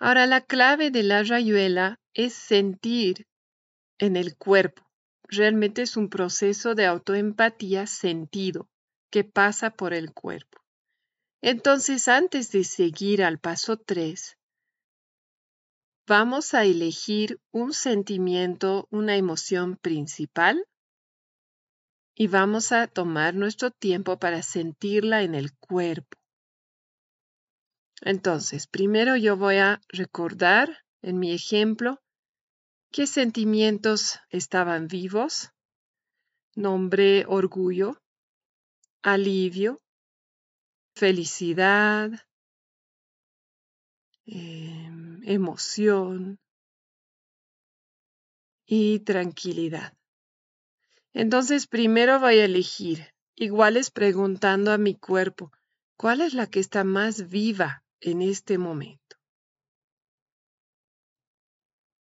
Ahora 0.00 0.26
la 0.26 0.40
clave 0.40 0.90
de 0.90 1.04
la 1.04 1.22
rayuela 1.22 2.00
es 2.12 2.34
sentir 2.34 3.28
en 3.98 4.16
el 4.16 4.36
cuerpo. 4.36 4.82
Realmente 5.28 5.82
es 5.82 5.96
un 5.96 6.08
proceso 6.08 6.74
de 6.74 6.86
autoempatía 6.86 7.86
sentido 7.86 8.68
que 9.12 9.22
pasa 9.22 9.70
por 9.70 9.94
el 9.94 10.12
cuerpo. 10.12 10.60
Entonces, 11.40 12.08
antes 12.08 12.50
de 12.50 12.64
seguir 12.64 13.22
al 13.22 13.38
paso 13.38 13.76
3, 13.76 14.35
vamos 16.06 16.54
a 16.54 16.64
elegir 16.64 17.40
un 17.50 17.72
sentimiento, 17.72 18.86
una 18.90 19.16
emoción 19.16 19.76
principal 19.76 20.64
y 22.14 22.28
vamos 22.28 22.72
a 22.72 22.86
tomar 22.86 23.34
nuestro 23.34 23.70
tiempo 23.70 24.18
para 24.18 24.42
sentirla 24.42 25.22
en 25.22 25.34
el 25.34 25.52
cuerpo. 25.56 26.16
Entonces, 28.02 28.66
primero 28.66 29.16
yo 29.16 29.36
voy 29.36 29.56
a 29.56 29.80
recordar 29.88 30.84
en 31.02 31.18
mi 31.18 31.32
ejemplo 31.32 32.00
qué 32.92 33.06
sentimientos 33.06 34.20
estaban 34.30 34.86
vivos. 34.86 35.50
Nombré 36.54 37.24
orgullo, 37.26 38.00
alivio, 39.02 39.78
felicidad, 40.94 42.10
em, 44.26 44.95
emoción 45.26 46.38
y 48.64 49.00
tranquilidad. 49.00 49.92
Entonces, 51.12 51.66
primero 51.66 52.20
voy 52.20 52.38
a 52.38 52.44
elegir, 52.44 53.12
iguales 53.34 53.90
preguntando 53.90 54.70
a 54.70 54.78
mi 54.78 54.94
cuerpo, 54.94 55.50
¿cuál 55.96 56.20
es 56.20 56.32
la 56.32 56.46
que 56.46 56.60
está 56.60 56.84
más 56.84 57.28
viva 57.28 57.82
en 58.00 58.22
este 58.22 58.56
momento? 58.56 59.16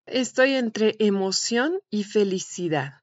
Estoy 0.05 0.53
entre 0.53 0.95
emoción 0.99 1.79
y 1.89 2.03
felicidad. 2.03 3.01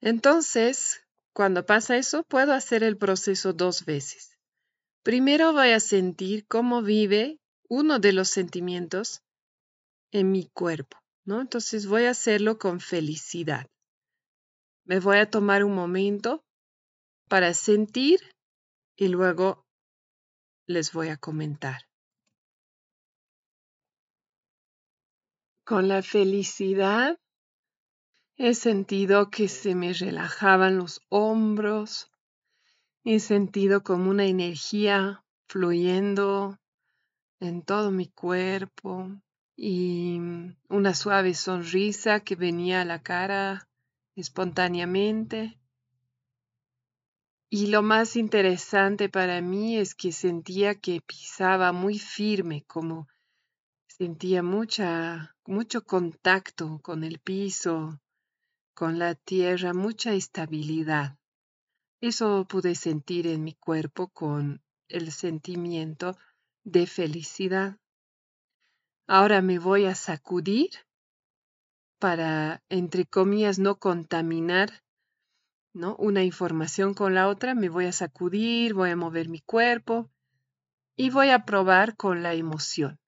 Entonces, 0.00 1.00
cuando 1.32 1.66
pasa 1.66 1.96
eso, 1.96 2.22
puedo 2.22 2.52
hacer 2.52 2.84
el 2.84 2.96
proceso 2.96 3.52
dos 3.52 3.84
veces. 3.84 4.38
Primero 5.02 5.52
voy 5.52 5.70
a 5.70 5.80
sentir 5.80 6.46
cómo 6.46 6.82
vive 6.82 7.40
uno 7.74 7.98
de 7.98 8.12
los 8.12 8.28
sentimientos 8.28 9.22
en 10.10 10.30
mi 10.30 10.46
cuerpo, 10.46 10.98
¿no? 11.24 11.40
Entonces 11.40 11.86
voy 11.86 12.04
a 12.04 12.10
hacerlo 12.10 12.58
con 12.58 12.80
felicidad. 12.80 13.66
Me 14.84 15.00
voy 15.00 15.16
a 15.16 15.30
tomar 15.30 15.64
un 15.64 15.74
momento 15.74 16.44
para 17.30 17.54
sentir 17.54 18.20
y 18.94 19.08
luego 19.08 19.64
les 20.66 20.92
voy 20.92 21.08
a 21.08 21.16
comentar. 21.16 21.88
Con 25.64 25.88
la 25.88 26.02
felicidad 26.02 27.18
he 28.36 28.52
sentido 28.52 29.30
que 29.30 29.48
se 29.48 29.74
me 29.74 29.94
relajaban 29.94 30.76
los 30.76 31.00
hombros, 31.08 32.10
he 33.02 33.18
sentido 33.18 33.82
como 33.82 34.10
una 34.10 34.26
energía 34.26 35.24
fluyendo 35.48 36.58
en 37.42 37.62
todo 37.62 37.90
mi 37.90 38.06
cuerpo 38.06 39.10
y 39.56 40.20
una 40.68 40.94
suave 40.94 41.34
sonrisa 41.34 42.20
que 42.20 42.36
venía 42.36 42.82
a 42.82 42.84
la 42.84 43.02
cara 43.02 43.68
espontáneamente. 44.14 45.58
Y 47.50 47.66
lo 47.66 47.82
más 47.82 48.14
interesante 48.16 49.08
para 49.08 49.40
mí 49.40 49.76
es 49.76 49.94
que 49.94 50.12
sentía 50.12 50.76
que 50.76 51.00
pisaba 51.00 51.72
muy 51.72 51.98
firme, 51.98 52.64
como 52.66 53.08
sentía 53.88 54.42
mucha, 54.44 55.36
mucho 55.44 55.84
contacto 55.84 56.78
con 56.80 57.02
el 57.02 57.18
piso, 57.18 58.00
con 58.72 59.00
la 59.00 59.16
tierra, 59.16 59.74
mucha 59.74 60.14
estabilidad. 60.14 61.18
Eso 62.00 62.46
pude 62.48 62.76
sentir 62.76 63.26
en 63.26 63.42
mi 63.42 63.54
cuerpo 63.54 64.08
con 64.08 64.62
el 64.88 65.10
sentimiento 65.10 66.16
de 66.64 66.86
felicidad. 66.86 67.78
Ahora 69.06 69.42
me 69.42 69.58
voy 69.58 69.86
a 69.86 69.94
sacudir 69.94 70.70
para, 71.98 72.62
entre 72.68 73.06
comillas, 73.06 73.58
no 73.58 73.78
contaminar 73.78 74.82
¿no? 75.72 75.96
una 75.96 76.24
información 76.24 76.94
con 76.94 77.14
la 77.14 77.28
otra, 77.28 77.54
me 77.54 77.68
voy 77.68 77.86
a 77.86 77.92
sacudir, 77.92 78.74
voy 78.74 78.90
a 78.90 78.96
mover 78.96 79.28
mi 79.28 79.40
cuerpo 79.40 80.10
y 80.96 81.10
voy 81.10 81.30
a 81.30 81.44
probar 81.44 81.96
con 81.96 82.22
la 82.22 82.34
emoción. 82.34 82.98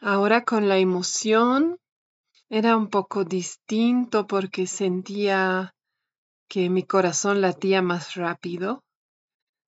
Ahora 0.00 0.44
con 0.44 0.68
la 0.68 0.78
emoción 0.78 1.78
era 2.48 2.76
un 2.76 2.88
poco 2.88 3.24
distinto 3.24 4.26
porque 4.26 4.66
sentía 4.66 5.74
que 6.48 6.70
mi 6.70 6.84
corazón 6.84 7.40
latía 7.40 7.82
más 7.82 8.14
rápido. 8.14 8.84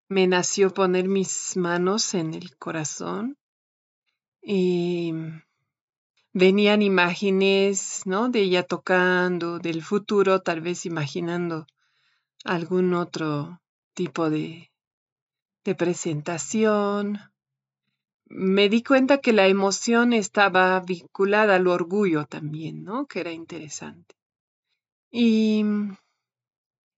Me 0.08 0.26
nació 0.26 0.72
poner 0.72 1.06
mis 1.06 1.56
manos 1.56 2.14
en 2.14 2.32
el 2.32 2.56
corazón 2.56 3.36
y 4.40 5.12
venían 6.32 6.80
imágenes, 6.80 8.02
¿no? 8.06 8.30
De 8.30 8.40
ella 8.40 8.62
tocando, 8.62 9.58
del 9.58 9.82
futuro, 9.82 10.40
tal 10.40 10.62
vez 10.62 10.86
imaginando 10.86 11.66
algún 12.44 12.94
otro 12.94 13.60
tipo 13.92 14.30
de, 14.30 14.70
de 15.64 15.74
presentación. 15.74 17.18
Me 18.30 18.70
di 18.70 18.82
cuenta 18.82 19.18
que 19.18 19.34
la 19.34 19.46
emoción 19.46 20.14
estaba 20.14 20.80
vinculada 20.80 21.56
al 21.56 21.66
orgullo 21.66 22.24
también, 22.24 22.82
¿no? 22.82 23.06
Que 23.06 23.20
era 23.20 23.32
interesante. 23.32 24.14
Y 25.10 25.64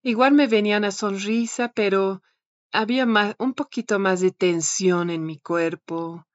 igual 0.03 0.33
me 0.35 0.47
venía 0.47 0.79
una 0.79 0.91
sonrisa, 0.91 1.73
pero 1.73 2.23
había 2.73 3.07
más, 3.07 3.35
un 3.39 3.55
poquito 3.55 3.99
más 3.99 4.21
de 4.21 4.31
tensión 4.31 5.11
en 5.11 5.25
mi 5.25 5.39
cuerpo, 5.39 6.27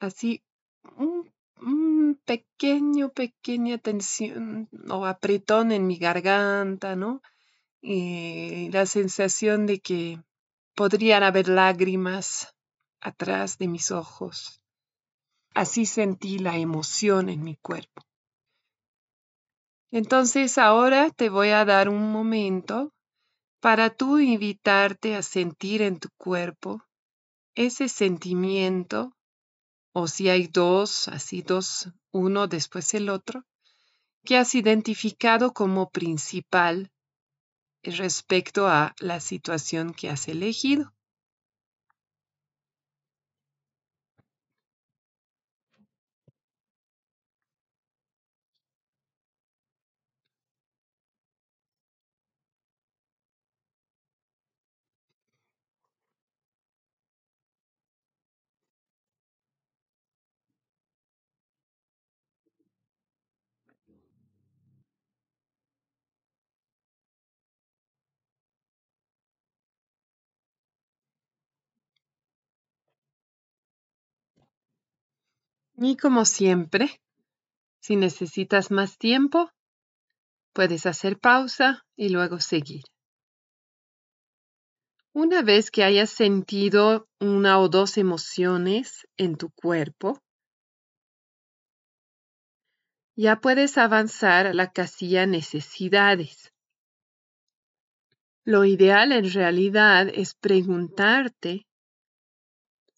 así 0.00 0.42
un 0.96 2.20
pequeño, 2.24 3.10
pequeña 3.10 3.78
tensión 3.78 4.68
o 4.88 5.06
apretón 5.06 5.72
en 5.72 5.86
mi 5.86 5.96
garganta, 5.96 6.96
¿no? 6.96 7.22
Y 7.80 8.70
la 8.70 8.86
sensación 8.86 9.66
de 9.66 9.80
que 9.80 10.22
podrían 10.74 11.22
haber 11.22 11.48
lágrimas 11.48 12.54
atrás 13.00 13.58
de 13.58 13.68
mis 13.68 13.90
ojos. 13.90 14.62
Así 15.54 15.86
sentí 15.86 16.38
la 16.38 16.56
emoción 16.56 17.28
en 17.28 17.42
mi 17.42 17.56
cuerpo. 17.56 18.02
Entonces 19.90 20.56
ahora 20.56 21.10
te 21.10 21.28
voy 21.28 21.50
a 21.50 21.64
dar 21.64 21.88
un 21.88 22.10
momento 22.10 22.94
para 23.62 23.90
tú 23.90 24.18
invitarte 24.18 25.14
a 25.14 25.22
sentir 25.22 25.82
en 25.82 26.00
tu 26.00 26.08
cuerpo 26.18 26.82
ese 27.54 27.88
sentimiento 27.88 29.16
o 29.94 30.08
si 30.08 30.28
hay 30.28 30.48
dos, 30.48 31.06
así 31.06 31.42
dos, 31.42 31.92
uno 32.10 32.48
después 32.48 32.92
el 32.94 33.08
otro, 33.08 33.44
que 34.24 34.36
has 34.36 34.56
identificado 34.56 35.52
como 35.52 35.90
principal 35.90 36.90
respecto 37.84 38.66
a 38.66 38.96
la 38.98 39.20
situación 39.20 39.94
que 39.94 40.10
has 40.10 40.26
elegido. 40.26 40.92
Y 75.84 75.96
como 75.96 76.24
siempre, 76.24 77.00
si 77.80 77.96
necesitas 77.96 78.70
más 78.70 78.98
tiempo, 78.98 79.50
puedes 80.52 80.86
hacer 80.86 81.18
pausa 81.18 81.84
y 81.96 82.10
luego 82.10 82.38
seguir. 82.38 82.84
Una 85.12 85.42
vez 85.42 85.72
que 85.72 85.82
hayas 85.82 86.10
sentido 86.10 87.08
una 87.18 87.58
o 87.58 87.68
dos 87.68 87.98
emociones 87.98 89.08
en 89.16 89.36
tu 89.36 89.50
cuerpo, 89.50 90.20
ya 93.16 93.40
puedes 93.40 93.76
avanzar 93.76 94.46
a 94.46 94.54
la 94.54 94.70
casilla 94.70 95.26
necesidades. 95.26 96.52
Lo 98.44 98.64
ideal 98.64 99.10
en 99.10 99.32
realidad 99.32 100.08
es 100.14 100.34
preguntarte 100.34 101.66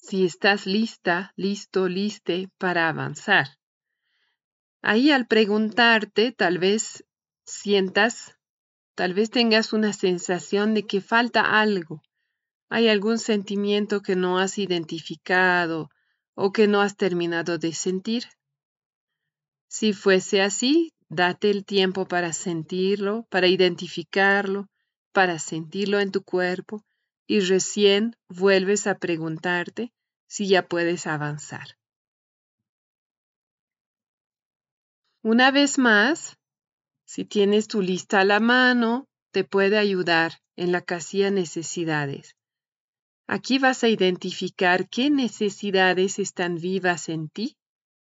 si 0.07 0.27
estás 0.27 0.67
lista, 0.67 1.33
listo, 1.35 1.89
liste 1.89 2.51
para 2.59 2.89
avanzar. 2.89 3.57
Ahí 4.83 5.11
al 5.11 5.27
preguntarte 5.27 6.31
tal 6.33 6.59
vez 6.59 7.05
sientas, 7.47 8.37
tal 8.95 9.15
vez 9.15 9.31
tengas 9.31 9.73
una 9.73 9.95
sensación 9.95 10.75
de 10.75 10.87
que 10.87 11.01
falta 11.01 11.59
algo, 11.59 12.03
hay 12.69 12.89
algún 12.89 13.19
sentimiento 13.19 14.03
que 14.03 14.15
no 14.15 14.39
has 14.39 14.59
identificado 14.59 15.89
o 16.35 16.53
que 16.53 16.67
no 16.67 16.83
has 16.83 16.97
terminado 16.97 17.57
de 17.57 17.73
sentir. 17.73 18.25
Si 19.69 19.95
fuese 19.95 20.43
así, 20.43 20.93
date 21.09 21.51
el 21.51 21.65
tiempo 21.65 22.07
para 22.07 22.35
sentirlo, 22.35 23.27
para 23.31 23.47
identificarlo, 23.47 24.69
para 25.13 25.39
sentirlo 25.39 25.99
en 26.01 26.11
tu 26.11 26.23
cuerpo 26.23 26.85
y 27.27 27.41
recién 27.41 28.17
vuelves 28.29 28.87
a 28.87 28.99
preguntarte 28.99 29.93
si 30.27 30.49
ya 30.49 30.67
puedes 30.67 31.07
avanzar. 31.07 31.77
Una 35.23 35.51
vez 35.51 35.79
más, 35.79 36.39
si 37.07 37.25
tienes 37.25 37.69
tu 37.69 37.81
lista 37.81 38.21
a 38.21 38.25
la 38.25 38.41
mano, 38.41 39.09
te 39.31 39.45
puede 39.45 39.79
ayudar 39.79 40.33
en 40.57 40.71
la 40.71 40.83
casilla 40.83 41.31
necesidades. 41.31 42.37
Aquí 43.27 43.59
vas 43.59 43.85
a 43.85 43.89
identificar 43.89 44.89
qué 44.89 45.11
necesidades 45.11 46.19
están 46.19 46.57
vivas 46.57 47.09
en 47.09 47.29
ti 47.31 47.57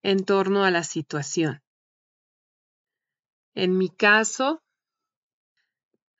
en 0.02 0.24
torno 0.24 0.64
a 0.64 0.70
la 0.70 0.84
situación. 0.84 1.60
En 3.54 3.76
mi 3.76 3.90
caso, 3.90 4.62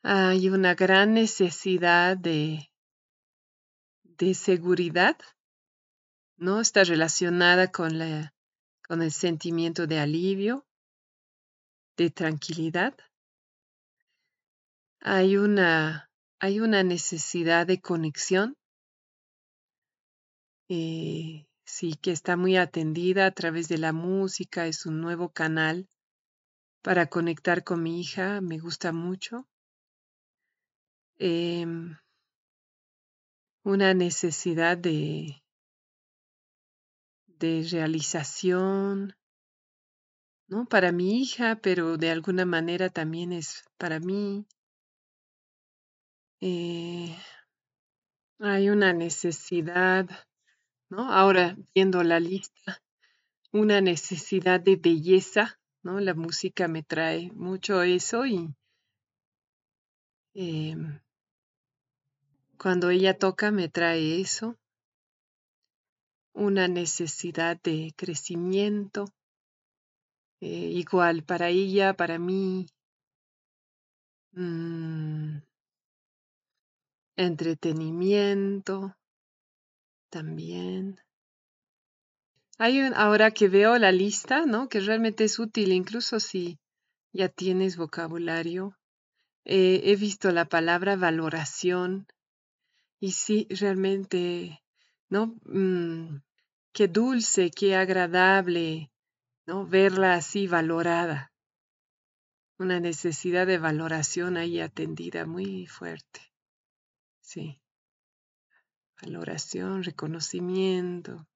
hay 0.03 0.51
una 0.51 0.75
gran 0.75 1.15
necesidad 1.15 2.17
de, 2.17 2.72
de 4.23 4.35
seguridad, 4.35 5.17
¿no? 6.37 6.61
Está 6.61 6.85
relacionada 6.85 7.73
con, 7.73 7.99
la, 7.99 8.33
con 8.87 9.03
el 9.03 9.11
sentimiento 9.11 9.89
de 9.89 9.99
alivio, 9.99 10.65
de 11.97 12.11
tranquilidad. 12.11 12.97
Hay 15.01 15.37
una, 15.37 16.09
hay 16.39 16.61
una 16.61 16.85
necesidad 16.85 17.67
de 17.67 17.81
conexión. 17.81 18.57
Eh, 20.69 21.49
sí 21.65 21.95
que 22.01 22.13
está 22.13 22.37
muy 22.37 22.57
atendida 22.57 23.27
a 23.27 23.33
través 23.33 23.67
de 23.67 23.79
la 23.79 23.93
música, 23.93 24.69
es 24.69 24.87
un 24.87 25.01
nuevo 25.01 25.31
canal 25.31 25.89
para 26.81 27.07
conectar 27.07 27.65
con 27.65 27.83
mi 27.83 28.01
hija, 28.01 28.41
me 28.41 28.61
gusta 28.61 28.93
mucho. 28.93 29.49
Em, 31.19 31.97
una 33.65 33.95
necesidad 33.95 34.77
de, 34.77 35.43
de 37.27 37.67
realización, 37.71 39.15
¿no? 40.49 40.67
Para 40.67 40.93
mi 40.93 41.23
hija, 41.23 41.57
pero 41.63 41.97
de 41.97 42.11
alguna 42.11 42.45
manera 42.45 42.89
también 42.91 43.33
es 43.33 43.65
para 43.79 44.01
mí. 44.01 44.47
Eh, 46.41 47.17
hay 48.41 48.69
una 48.69 48.93
necesidad 48.93 50.09
Ahora, 50.95 51.57
viendo 51.75 52.03
la 52.03 52.21
lista, 52.21 52.83
una 53.51 53.81
necesidad 53.81 54.61
de 54.61 54.77
belleza, 54.77 55.59
¿no? 55.83 56.01
La 56.01 56.13
música 56.13 56.69
me 56.69 56.83
trae 56.83 57.33
mucho 57.33 57.83
eso 57.83 58.27
y 58.27 58.55
em, 60.35 61.01
cuando 62.63 62.91
ella 62.91 63.19
toca 63.19 63.51
me 63.51 63.69
trae 63.69 64.21
eso. 64.21 64.57
Una 66.33 66.69
necesidad 66.69 67.61
de 67.61 67.93
crecimiento, 67.97 69.07
eh, 70.41 70.71
igual 70.71 71.25
para 71.25 71.49
ella, 71.49 71.95
para 71.95 72.21
mí. 72.21 72.69
Mm, 74.31 75.39
entretenimiento 77.17 78.95
también. 80.09 81.01
Hay 82.59 82.81
un, 82.81 82.95
ahora 82.95 83.33
que 83.33 83.49
veo 83.49 83.77
la 83.77 83.91
lista, 83.91 84.47
¿no? 84.47 84.69
Que 84.69 84.79
realmente 84.79 85.25
es 85.25 85.41
útil, 85.41 85.73
incluso 85.73 86.21
si 86.21 86.61
ya 87.13 87.29
tienes 87.29 87.77
vocabulario. 87.77 88.79
Eh, 89.45 89.81
he 89.83 89.97
visto 89.97 90.31
la 90.31 90.45
palabra 90.45 90.95
valoración 90.95 92.07
y 93.03 93.13
sí, 93.13 93.47
realmente, 93.51 94.63
¿no? 95.11 95.35
Mm, 95.45 96.23
qué 96.73 96.87
dulce, 96.87 97.51
qué 97.51 97.75
agradable, 97.75 98.91
¿no? 99.47 99.67
Verla 99.67 100.15
así 100.15 100.47
valorada. 100.47 101.33
Una 102.59 102.79
necesidad 102.79 103.47
de 103.47 103.59
valoración 103.59 104.37
ahí 104.37 104.61
atendida 104.61 105.27
muy 105.27 105.67
fuerte. 105.67 106.21
Sí 107.21 107.59
valoración, 109.03 109.83
reconocimiento, 109.83 111.27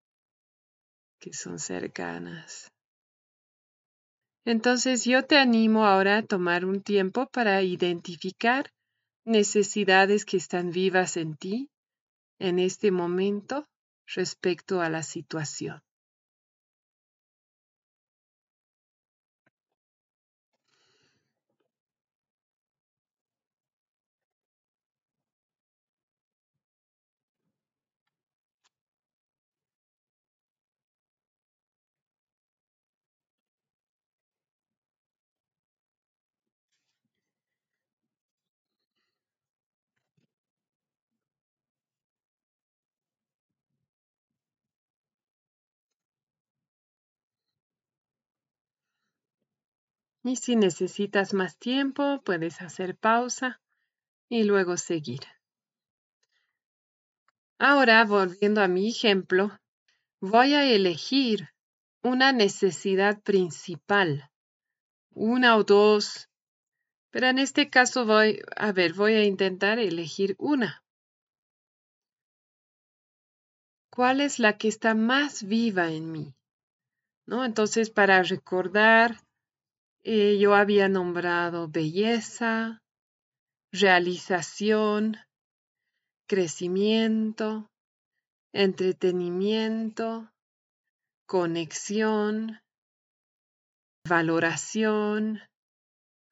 que 1.18 1.32
son 1.32 1.58
cercanas. 1.58 2.70
Entonces 4.44 5.04
yo 5.04 5.24
te 5.24 5.36
animo 5.36 5.86
ahora 5.86 6.18
a 6.18 6.22
tomar 6.22 6.64
un 6.64 6.80
tiempo 6.80 7.26
para 7.26 7.62
identificar 7.62 8.70
necesidades 9.26 10.24
que 10.24 10.36
están 10.36 10.70
vivas 10.70 11.16
en 11.16 11.36
ti 11.36 11.68
en 12.38 12.58
este 12.58 12.90
momento 12.90 13.66
respecto 14.06 14.80
a 14.80 14.88
la 14.88 15.02
situación. 15.02 15.82
Y 50.26 50.34
si 50.34 50.56
necesitas 50.56 51.34
más 51.34 51.56
tiempo, 51.56 52.20
puedes 52.24 52.60
hacer 52.60 52.96
pausa 52.96 53.60
y 54.28 54.42
luego 54.42 54.76
seguir. 54.76 55.20
Ahora, 57.60 58.04
volviendo 58.04 58.60
a 58.60 58.66
mi 58.66 58.88
ejemplo, 58.88 59.56
voy 60.20 60.54
a 60.54 60.64
elegir 60.64 61.50
una 62.02 62.32
necesidad 62.32 63.22
principal, 63.22 64.28
una 65.14 65.56
o 65.56 65.62
dos, 65.62 66.28
pero 67.10 67.28
en 67.28 67.38
este 67.38 67.70
caso 67.70 68.04
voy, 68.04 68.42
a 68.56 68.72
ver, 68.72 68.94
voy 68.94 69.14
a 69.14 69.24
intentar 69.24 69.78
elegir 69.78 70.34
una. 70.40 70.82
¿Cuál 73.90 74.20
es 74.20 74.40
la 74.40 74.58
que 74.58 74.66
está 74.66 74.96
más 74.96 75.44
viva 75.44 75.92
en 75.92 76.10
mí? 76.10 76.34
¿No? 77.26 77.44
Entonces, 77.44 77.90
para 77.90 78.24
recordar 78.24 79.25
eh, 80.08 80.38
yo 80.38 80.54
había 80.54 80.88
nombrado 80.88 81.66
belleza, 81.66 82.80
realización, 83.72 85.16
crecimiento, 86.28 87.72
entretenimiento, 88.52 90.30
conexión, 91.26 92.60
valoración, 94.08 95.40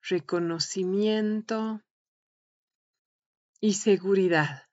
reconocimiento 0.09 1.81
y 3.61 3.75
seguridad. 3.75 4.69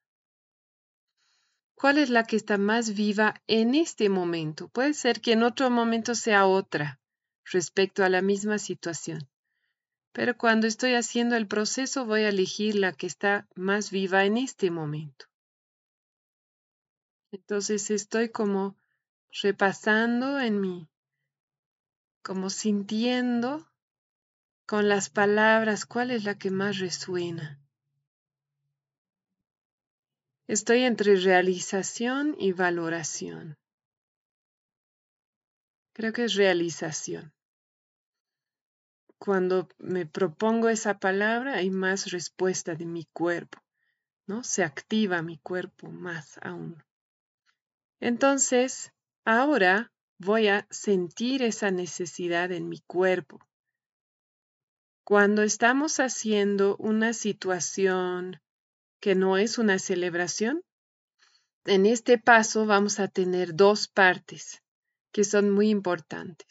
¿Cuál 1.73 1.97
es 1.97 2.11
la 2.11 2.25
que 2.25 2.35
está 2.35 2.59
más 2.59 2.93
viva 2.93 3.33
en 3.47 3.73
este 3.73 4.09
momento? 4.09 4.69
Puede 4.69 4.93
ser 4.93 5.21
que 5.21 5.31
en 5.31 5.41
otro 5.41 5.71
momento 5.71 6.13
sea 6.13 6.45
otra 6.45 7.00
respecto 7.45 8.03
a 8.03 8.09
la 8.09 8.21
misma 8.21 8.57
situación. 8.57 9.29
Pero 10.13 10.37
cuando 10.37 10.67
estoy 10.67 10.95
haciendo 10.95 11.35
el 11.35 11.47
proceso 11.47 12.05
voy 12.05 12.21
a 12.21 12.29
elegir 12.29 12.75
la 12.75 12.91
que 12.91 13.07
está 13.07 13.47
más 13.55 13.91
viva 13.91 14.25
en 14.25 14.37
este 14.37 14.71
momento. 14.71 15.25
Entonces 17.31 17.89
estoy 17.91 18.29
como 18.29 18.75
repasando 19.41 20.39
en 20.39 20.59
mi 20.59 20.89
como 22.21 22.49
sintiendo 22.49 23.67
con 24.65 24.87
las 24.87 25.09
palabras 25.09 25.85
cuál 25.85 26.11
es 26.11 26.23
la 26.23 26.37
que 26.37 26.51
más 26.51 26.79
resuena. 26.79 27.59
Estoy 30.47 30.83
entre 30.83 31.15
realización 31.15 32.35
y 32.37 32.51
valoración. 32.51 33.57
Creo 35.93 36.13
que 36.13 36.23
es 36.23 36.35
realización. 36.35 37.33
Cuando 39.17 39.67
me 39.77 40.05
propongo 40.05 40.69
esa 40.69 40.99
palabra 40.99 41.55
hay 41.55 41.69
más 41.69 42.11
respuesta 42.11 42.75
de 42.75 42.85
mi 42.85 43.05
cuerpo, 43.05 43.59
¿no? 44.25 44.43
Se 44.43 44.63
activa 44.63 45.21
mi 45.21 45.37
cuerpo 45.37 45.91
más 45.91 46.39
aún. 46.41 46.81
Entonces, 47.99 48.93
ahora 49.25 49.91
voy 50.17 50.47
a 50.47 50.65
sentir 50.69 51.43
esa 51.43 51.71
necesidad 51.71 52.51
en 52.51 52.69
mi 52.69 52.79
cuerpo. 52.79 53.39
Cuando 55.03 55.43
estamos 55.43 55.99
haciendo 55.99 56.77
una 56.77 57.13
situación 57.13 58.41
que 59.01 59.13
no 59.13 59.37
es 59.37 59.57
una 59.57 59.77
celebración, 59.77 60.63
en 61.65 61.85
este 61.85 62.17
paso 62.17 62.65
vamos 62.65 62.99
a 62.99 63.07
tener 63.07 63.55
dos 63.55 63.87
partes 63.87 64.63
que 65.11 65.23
son 65.23 65.49
muy 65.49 65.69
importantes. 65.69 66.47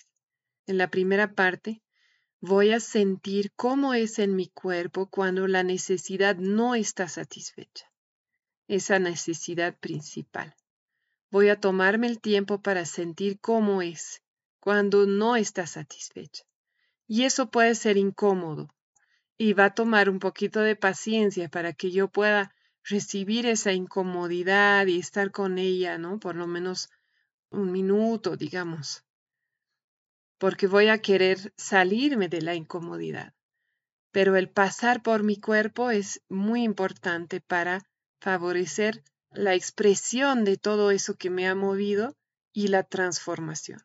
En 0.67 0.79
la 0.79 0.91
primera 0.91 1.35
parte, 1.35 1.83
voy 2.41 2.73
a 2.73 2.81
sentir 2.81 3.53
cómo 3.57 3.95
es 3.95 4.19
en 4.19 4.37
mi 4.37 4.49
cuerpo 4.49 5.09
cuando 5.09 5.47
la 5.47 5.63
necesidad 5.63 6.37
no 6.37 6.75
está 6.75 7.09
satisfecha, 7.09 7.91
esa 8.69 8.99
necesidad 8.99 9.79
principal. 9.79 10.55
Voy 11.31 11.49
a 11.49 11.61
tomarme 11.61 12.07
el 12.07 12.21
tiempo 12.21 12.61
para 12.61 12.85
sentir 12.87 13.39
cómo 13.41 13.83
es 13.83 14.23
cuando 14.59 15.07
no 15.07 15.37
está 15.37 15.67
satisfecha. 15.67 16.45
Y 17.07 17.25
eso 17.25 17.51
puede 17.51 17.75
ser 17.75 17.97
incómodo 17.97 18.69
y 19.37 19.53
va 19.55 19.67
a 19.67 19.75
tomar 19.75 20.11
un 20.11 20.19
poquito 20.19 20.61
de 20.61 20.77
paciencia 20.77 21.49
para 21.49 21.73
que 21.73 21.91
yo 21.91 22.09
pueda 22.09 22.55
recibir 22.85 23.47
esa 23.47 23.73
incomodidad 23.73 24.87
y 24.87 24.99
estar 24.99 25.31
con 25.31 25.59
ella, 25.59 25.99
¿no? 25.99 26.19
Por 26.19 26.37
lo 26.37 26.47
menos 26.47 26.91
un 27.51 27.73
minuto, 27.73 28.37
digamos, 28.37 29.05
porque 30.39 30.67
voy 30.67 30.89
a 30.89 31.03
querer 31.03 31.53
salirme 31.57 32.29
de 32.29 32.43
la 32.43 32.55
incomodidad. 32.55 33.35
Pero 34.13 34.37
el 34.37 34.49
pasar 34.49 35.03
por 35.03 35.23
mi 35.23 35.37
cuerpo 35.37 35.91
es 35.91 36.23
muy 36.29 36.63
importante 36.63 37.41
para 37.41 37.83
favorecer 38.21 39.05
la 39.31 39.55
expresión 39.55 40.45
de 40.45 40.57
todo 40.57 40.91
eso 40.91 41.15
que 41.15 41.31
me 41.31 41.47
ha 41.47 41.55
movido 41.55 42.17
y 42.53 42.69
la 42.69 42.83
transformación. 42.83 43.81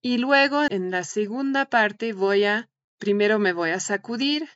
Y 0.00 0.18
luego 0.18 0.62
en 0.70 0.90
la 0.90 1.04
segunda 1.04 1.66
parte 1.66 2.12
voy 2.12 2.44
a, 2.44 2.70
primero 2.98 3.38
me 3.38 3.52
voy 3.52 3.70
a 3.70 3.80
sacudir, 3.80 4.48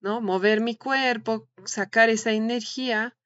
¿no? 0.00 0.20
Mover 0.20 0.60
mi 0.60 0.76
cuerpo, 0.76 1.48
sacar 1.64 2.08
esa 2.08 2.32
energía 2.32 3.16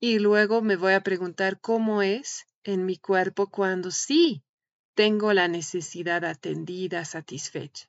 y 0.00 0.18
luego 0.18 0.62
me 0.62 0.76
voy 0.76 0.94
a 0.94 1.02
preguntar 1.02 1.60
cómo 1.60 2.02
es 2.02 2.46
en 2.66 2.84
mi 2.84 2.96
cuerpo 2.96 3.48
cuando 3.48 3.90
sí 3.90 4.42
tengo 4.94 5.32
la 5.32 5.46
necesidad 5.46 6.24
atendida, 6.24 7.04
satisfecha. 7.04 7.86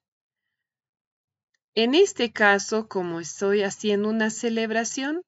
En 1.74 1.96
este 1.96 2.32
caso, 2.32 2.88
como 2.88 3.20
estoy 3.20 3.63
haciendo 3.63 4.10
una 4.10 4.30
celebración, 4.30 5.22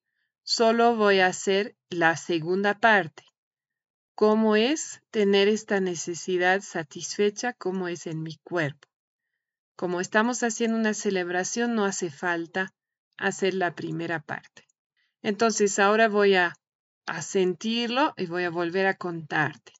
solo 0.43 0.95
voy 0.95 1.19
a 1.19 1.27
hacer 1.27 1.75
la 1.89 2.15
segunda 2.17 2.79
parte. 2.79 3.23
¿Cómo 4.15 4.55
es 4.55 5.01
tener 5.11 5.47
esta 5.47 5.79
necesidad 5.79 6.61
satisfecha? 6.61 7.53
¿Cómo 7.53 7.87
es 7.87 8.05
en 8.07 8.21
mi 8.21 8.37
cuerpo? 8.43 8.87
Como 9.75 10.01
estamos 10.01 10.43
haciendo 10.43 10.77
una 10.77 10.93
celebración, 10.93 11.73
no 11.73 11.85
hace 11.85 12.11
falta 12.11 12.73
hacer 13.17 13.53
la 13.53 13.75
primera 13.75 14.19
parte. 14.19 14.67
Entonces, 15.21 15.79
ahora 15.79 16.07
voy 16.07 16.35
a 16.35 16.55
a 17.05 17.21
sentirlo 17.21 18.13
y 18.17 18.27
voy 18.27 18.43
a 18.43 18.49
volver 18.49 18.85
a 18.85 18.95
contarte, 18.95 19.73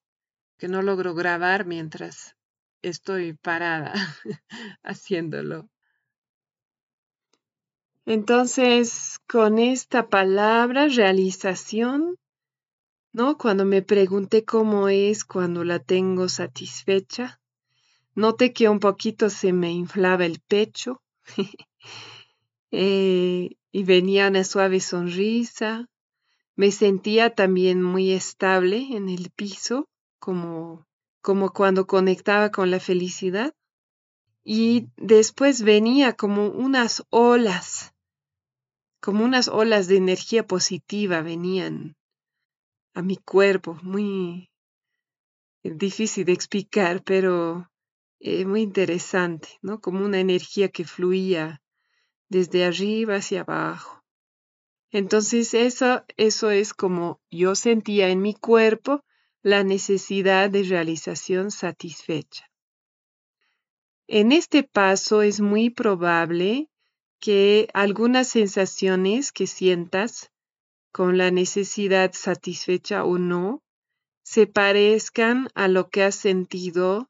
que 0.58 0.68
no 0.68 0.82
logro 0.82 1.14
grabar 1.14 1.66
mientras 1.66 2.36
estoy 2.82 3.34
parada 3.34 3.94
haciéndolo. 4.84 5.70
Entonces, 8.06 9.20
con 9.28 9.60
esta 9.60 10.10
palabra, 10.10 10.88
realización, 10.88 12.16
¿no? 13.14 13.38
Cuando 13.38 13.66
me 13.66 13.82
pregunté 13.84 14.44
cómo 14.46 14.90
es 14.90 15.24
cuando 15.24 15.64
la 15.64 15.80
tengo 15.80 16.28
satisfecha, 16.28 17.40
noté 18.16 18.52
que 18.52 18.68
un 18.68 18.80
poquito 18.80 19.30
se 19.30 19.54
me 19.54 19.72
inflaba 19.72 20.26
el 20.26 20.40
pecho 20.40 21.02
eh, 22.72 23.50
y 23.72 23.84
venía 23.84 24.28
una 24.28 24.44
suave 24.44 24.80
sonrisa, 24.80 25.88
me 26.60 26.74
sentía 26.74 27.34
también 27.34 27.82
muy 27.82 28.12
estable 28.12 28.90
en 28.92 29.08
el 29.08 29.32
piso, 29.32 29.88
como, 30.20 30.86
como 31.22 31.54
cuando 31.54 31.88
conectaba 31.88 32.52
con 32.52 32.70
la 32.70 32.82
felicidad. 32.82 33.54
Y 34.44 34.90
después 34.98 35.62
venía 35.62 36.18
como 36.18 36.50
unas 36.50 37.06
olas, 37.12 37.94
como 39.00 39.24
unas 39.24 39.48
olas 39.48 39.88
de 39.88 39.96
energía 39.96 40.46
positiva 40.46 41.22
venían 41.22 41.96
a 42.94 43.04
mi 43.04 43.16
cuerpo, 43.16 43.80
muy 43.82 44.50
difícil 45.64 46.26
de 46.26 46.34
explicar, 46.34 47.04
pero 47.06 47.72
eh, 48.20 48.44
muy 48.44 48.64
interesante, 48.64 49.48
¿no? 49.62 49.80
Como 49.80 50.04
una 50.04 50.20
energía 50.20 50.68
que 50.68 50.84
fluía 50.84 51.62
desde 52.28 52.66
arriba 52.66 53.16
hacia 53.16 53.44
abajo. 53.44 53.99
Entonces 54.92 55.54
eso, 55.54 56.04
eso 56.18 56.50
es 56.50 56.74
como 56.74 57.22
yo 57.30 57.56
sentía 57.56 58.10
en 58.10 58.22
mi 58.22 58.34
cuerpo 58.34 59.04
la 59.42 59.64
necesidad 59.64 60.50
de 60.50 60.64
realización 60.64 61.52
satisfecha. 61.52 62.50
En 64.08 64.32
este 64.32 64.64
paso 64.64 65.22
es 65.22 65.40
muy 65.40 65.70
probable 65.70 66.70
que 67.20 67.70
algunas 67.74 68.28
sensaciones 68.28 69.32
que 69.32 69.46
sientas 69.46 70.32
con 70.92 71.18
la 71.18 71.30
necesidad 71.30 72.12
satisfecha 72.14 73.04
o 73.04 73.20
no 73.20 73.62
se 74.24 74.48
parezcan 74.48 75.50
a 75.54 75.68
lo 75.68 75.90
que 75.90 76.04
has 76.04 76.16
sentido 76.16 77.10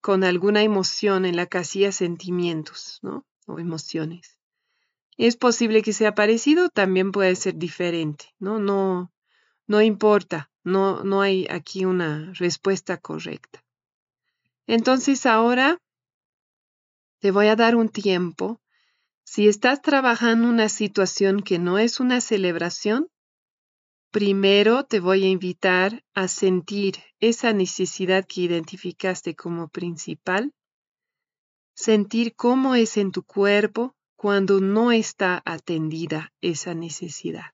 con 0.00 0.22
alguna 0.22 0.62
emoción 0.62 1.24
en 1.24 1.34
la 1.34 1.46
casilla 1.46 1.90
sentimientos, 1.90 3.00
¿no? 3.02 3.26
O 3.46 3.58
emociones. 3.58 4.37
Es 5.18 5.36
posible 5.36 5.82
que 5.82 5.92
sea 5.92 6.14
parecido, 6.14 6.68
también 6.68 7.10
puede 7.10 7.34
ser 7.34 7.56
diferente, 7.56 8.26
¿no? 8.38 8.60
No, 8.60 9.12
no 9.66 9.82
importa, 9.82 10.50
no, 10.62 11.02
no 11.02 11.20
hay 11.22 11.44
aquí 11.50 11.84
una 11.84 12.32
respuesta 12.34 12.98
correcta. 12.98 13.64
Entonces 14.68 15.26
ahora 15.26 15.82
te 17.18 17.32
voy 17.32 17.48
a 17.48 17.56
dar 17.56 17.74
un 17.74 17.88
tiempo. 17.88 18.60
Si 19.24 19.48
estás 19.48 19.82
trabajando 19.82 20.48
una 20.48 20.68
situación 20.68 21.42
que 21.42 21.58
no 21.58 21.78
es 21.78 21.98
una 21.98 22.20
celebración, 22.20 23.08
primero 24.12 24.84
te 24.84 25.00
voy 25.00 25.24
a 25.24 25.28
invitar 25.28 26.04
a 26.14 26.28
sentir 26.28 26.94
esa 27.18 27.52
necesidad 27.52 28.24
que 28.24 28.42
identificaste 28.42 29.34
como 29.34 29.66
principal, 29.66 30.54
sentir 31.74 32.36
cómo 32.36 32.76
es 32.76 32.96
en 32.96 33.10
tu 33.10 33.24
cuerpo, 33.24 33.96
cuando 34.18 34.58
no 34.58 34.90
está 34.90 35.40
atendida 35.44 36.32
esa 36.40 36.74
necesidad. 36.74 37.52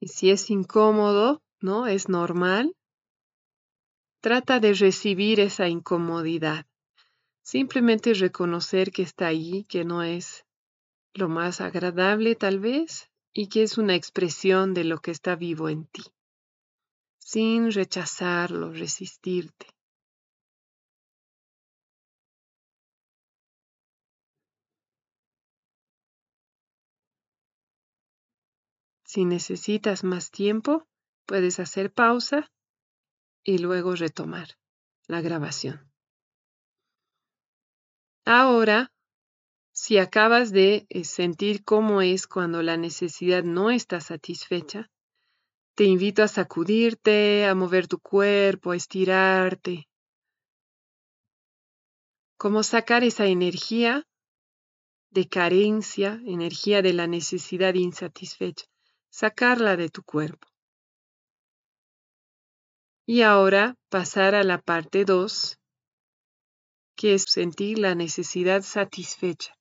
Y 0.00 0.08
si 0.08 0.30
es 0.30 0.50
incómodo, 0.50 1.42
¿no? 1.60 1.86
Es 1.86 2.08
normal. 2.08 2.74
Trata 4.20 4.58
de 4.58 4.72
recibir 4.72 5.40
esa 5.40 5.68
incomodidad. 5.68 6.66
Simplemente 7.42 8.14
reconocer 8.14 8.92
que 8.92 9.02
está 9.02 9.26
ahí, 9.28 9.64
que 9.64 9.84
no 9.84 10.02
es 10.02 10.46
lo 11.12 11.28
más 11.28 11.60
agradable 11.60 12.34
tal 12.34 12.60
vez, 12.60 13.10
y 13.32 13.48
que 13.48 13.62
es 13.62 13.78
una 13.78 13.94
expresión 13.94 14.74
de 14.74 14.84
lo 14.84 14.98
que 14.98 15.10
está 15.10 15.36
vivo 15.36 15.68
en 15.68 15.86
ti, 15.86 16.02
sin 17.18 17.70
rechazarlo, 17.70 18.72
resistirte. 18.72 19.66
Si 29.12 29.24
necesitas 29.24 30.04
más 30.04 30.30
tiempo, 30.30 30.86
puedes 31.26 31.58
hacer 31.58 31.92
pausa 31.92 32.48
y 33.42 33.58
luego 33.58 33.96
retomar 33.96 34.56
la 35.08 35.20
grabación. 35.20 35.90
Ahora, 38.24 38.92
si 39.72 39.98
acabas 39.98 40.52
de 40.52 40.86
eh, 40.88 41.02
sentir 41.02 41.64
cómo 41.64 42.02
es 42.02 42.28
cuando 42.28 42.62
la 42.62 42.76
necesidad 42.76 43.42
no 43.42 43.72
está 43.72 44.00
satisfecha, 44.00 44.92
te 45.74 45.82
invito 45.86 46.22
a 46.22 46.28
sacudirte, 46.28 47.46
a 47.46 47.56
mover 47.56 47.88
tu 47.88 47.98
cuerpo, 47.98 48.70
a 48.70 48.76
estirarte. 48.76 49.88
Cómo 52.36 52.62
sacar 52.62 53.02
esa 53.02 53.26
energía 53.26 54.06
de 55.10 55.28
carencia, 55.28 56.22
energía 56.24 56.80
de 56.80 56.92
la 56.92 57.08
necesidad 57.08 57.74
insatisfecha 57.74 58.69
sacarla 59.10 59.76
de 59.76 59.88
tu 59.90 60.02
cuerpo. 60.02 60.48
Y 63.06 63.22
ahora 63.22 63.74
pasar 63.88 64.34
a 64.34 64.44
la 64.44 64.58
parte 64.58 65.04
2, 65.04 65.58
que 66.96 67.14
es 67.14 67.24
sentir 67.24 67.78
la 67.78 67.94
necesidad 67.94 68.62
satisfecha 68.62 69.54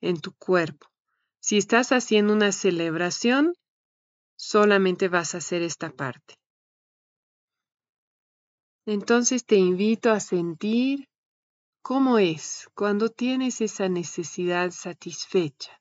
en 0.00 0.20
tu 0.20 0.32
cuerpo. 0.34 0.86
Si 1.40 1.56
estás 1.56 1.90
haciendo 1.90 2.32
una 2.32 2.52
celebración, 2.52 3.54
solamente 4.36 5.08
vas 5.08 5.34
a 5.34 5.38
hacer 5.38 5.62
esta 5.62 5.90
parte. 5.90 6.34
Entonces 8.86 9.44
te 9.44 9.56
invito 9.56 10.10
a 10.10 10.20
sentir 10.20 11.08
cómo 11.82 12.18
es 12.18 12.68
cuando 12.74 13.08
tienes 13.08 13.60
esa 13.60 13.88
necesidad 13.88 14.70
satisfecha. 14.70 15.80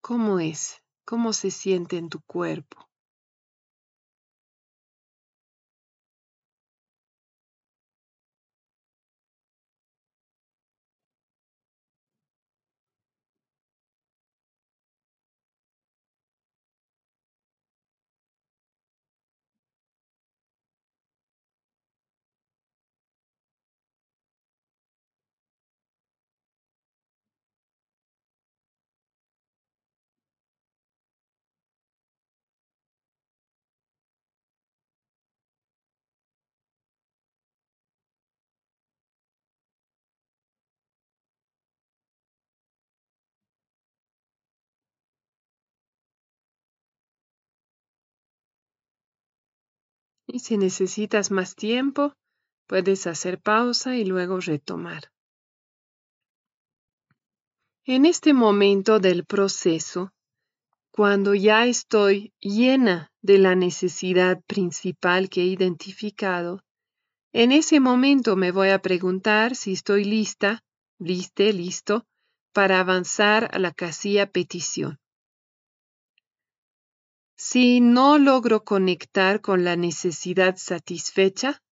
¿Cómo 0.00 0.40
es? 0.40 0.80
Cómo 1.04 1.32
se 1.32 1.50
siente 1.50 1.96
en 1.96 2.08
tu 2.08 2.20
cuerpo. 2.20 2.89
Y 50.32 50.38
si 50.38 50.56
necesitas 50.56 51.32
más 51.32 51.56
tiempo, 51.56 52.14
puedes 52.68 53.08
hacer 53.08 53.40
pausa 53.40 53.96
y 53.96 54.04
luego 54.04 54.38
retomar. 54.38 55.10
En 57.84 58.06
este 58.06 58.32
momento 58.32 59.00
del 59.00 59.24
proceso, 59.24 60.12
cuando 60.92 61.34
ya 61.34 61.66
estoy 61.66 62.32
llena 62.38 63.10
de 63.22 63.38
la 63.38 63.56
necesidad 63.56 64.40
principal 64.46 65.28
que 65.28 65.42
he 65.42 65.46
identificado, 65.46 66.62
en 67.32 67.50
ese 67.50 67.80
momento 67.80 68.36
me 68.36 68.52
voy 68.52 68.68
a 68.68 68.80
preguntar 68.80 69.56
si 69.56 69.72
estoy 69.72 70.04
lista, 70.04 70.62
liste, 71.00 71.52
listo, 71.52 72.04
para 72.52 72.78
avanzar 72.78 73.48
a 73.52 73.58
la 73.58 73.72
casilla 73.72 74.30
petición. 74.30 75.00
Si 77.42 77.80
no 77.80 78.18
logro 78.18 78.64
conectar 78.64 79.40
con 79.40 79.64
la 79.64 79.74
necesidad 79.74 80.56
satisfecha, 80.58 81.62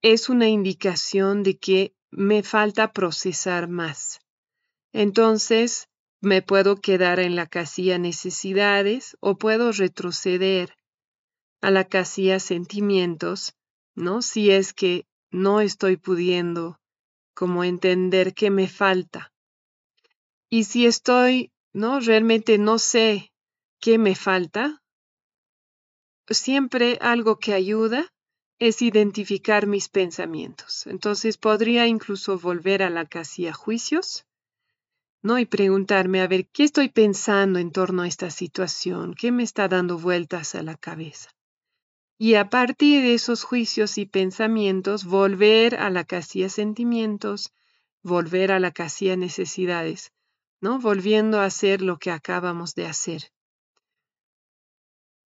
es 0.00 0.28
una 0.28 0.48
indicación 0.48 1.42
de 1.42 1.58
que 1.58 1.96
me 2.12 2.44
falta 2.44 2.92
procesar 2.92 3.66
más. 3.66 4.20
Entonces, 4.92 5.88
me 6.20 6.40
puedo 6.40 6.76
quedar 6.76 7.18
en 7.18 7.34
la 7.34 7.48
casilla 7.48 7.98
necesidades 7.98 9.16
o 9.18 9.36
puedo 9.36 9.72
retroceder 9.72 10.76
a 11.60 11.72
la 11.72 11.82
casilla 11.82 12.38
sentimientos, 12.38 13.56
¿no? 13.96 14.22
Si 14.22 14.52
es 14.52 14.72
que 14.72 15.04
no 15.32 15.60
estoy 15.60 15.96
pudiendo 15.96 16.78
como 17.34 17.64
entender 17.64 18.34
qué 18.34 18.50
me 18.50 18.68
falta. 18.68 19.32
Y 20.48 20.62
si 20.62 20.86
estoy, 20.86 21.50
¿no? 21.72 21.98
Realmente 21.98 22.56
no 22.56 22.78
sé 22.78 23.32
¿Qué 23.86 23.98
me 23.98 24.16
falta? 24.16 24.82
Siempre 26.28 26.98
algo 27.00 27.38
que 27.38 27.54
ayuda 27.54 28.12
es 28.58 28.82
identificar 28.82 29.68
mis 29.68 29.88
pensamientos. 29.88 30.88
Entonces 30.88 31.38
podría 31.38 31.86
incluso 31.86 32.36
volver 32.36 32.82
a 32.82 32.90
la 32.90 33.06
casilla 33.06 33.52
juicios, 33.52 34.26
¿no? 35.22 35.38
Y 35.38 35.46
preguntarme, 35.46 36.20
a 36.20 36.26
ver, 36.26 36.48
¿qué 36.48 36.64
estoy 36.64 36.88
pensando 36.88 37.60
en 37.60 37.70
torno 37.70 38.02
a 38.02 38.08
esta 38.08 38.30
situación? 38.30 39.14
¿Qué 39.14 39.30
me 39.30 39.44
está 39.44 39.68
dando 39.68 40.00
vueltas 40.00 40.56
a 40.56 40.64
la 40.64 40.76
cabeza? 40.76 41.30
Y 42.18 42.34
a 42.34 42.50
partir 42.50 43.02
de 43.02 43.14
esos 43.14 43.44
juicios 43.44 43.98
y 43.98 44.06
pensamientos, 44.06 45.04
volver 45.04 45.76
a 45.76 45.90
la 45.90 46.02
casilla 46.02 46.48
sentimientos, 46.48 47.52
volver 48.02 48.50
a 48.50 48.58
la 48.58 48.72
casilla 48.72 49.14
necesidades, 49.14 50.10
¿no? 50.60 50.80
Volviendo 50.80 51.38
a 51.38 51.44
hacer 51.44 51.82
lo 51.82 52.00
que 52.00 52.10
acabamos 52.10 52.74
de 52.74 52.86
hacer 52.86 53.30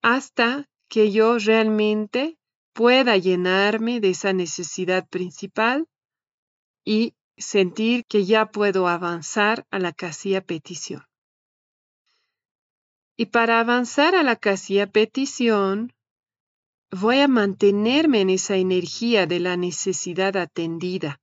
hasta 0.03 0.69
que 0.89 1.11
yo 1.11 1.39
realmente 1.39 2.39
pueda 2.73 3.17
llenarme 3.17 4.01
de 4.01 4.11
esa 4.11 4.33
necesidad 4.33 5.09
principal 5.09 5.89
y 6.85 7.15
sentir 7.37 8.05
que 8.07 8.25
ya 8.25 8.51
puedo 8.51 8.89
avanzar 8.89 9.67
a 9.71 9.79
la 9.79 9.93
casilla 9.93 10.41
petición. 10.41 11.03
Y 13.17 13.27
para 13.27 13.61
avanzar 13.61 14.15
a 14.15 14.23
la 14.23 14.37
casilla 14.37 14.87
petición, 14.87 15.95
voy 16.91 17.21
a 17.21 17.29
mantenerme 17.29 18.21
en 18.21 18.31
esa 18.31 18.57
energía 18.57 19.27
de 19.27 19.41
la 19.41 19.57
necesidad 19.57 20.37
atendida. 20.37 21.21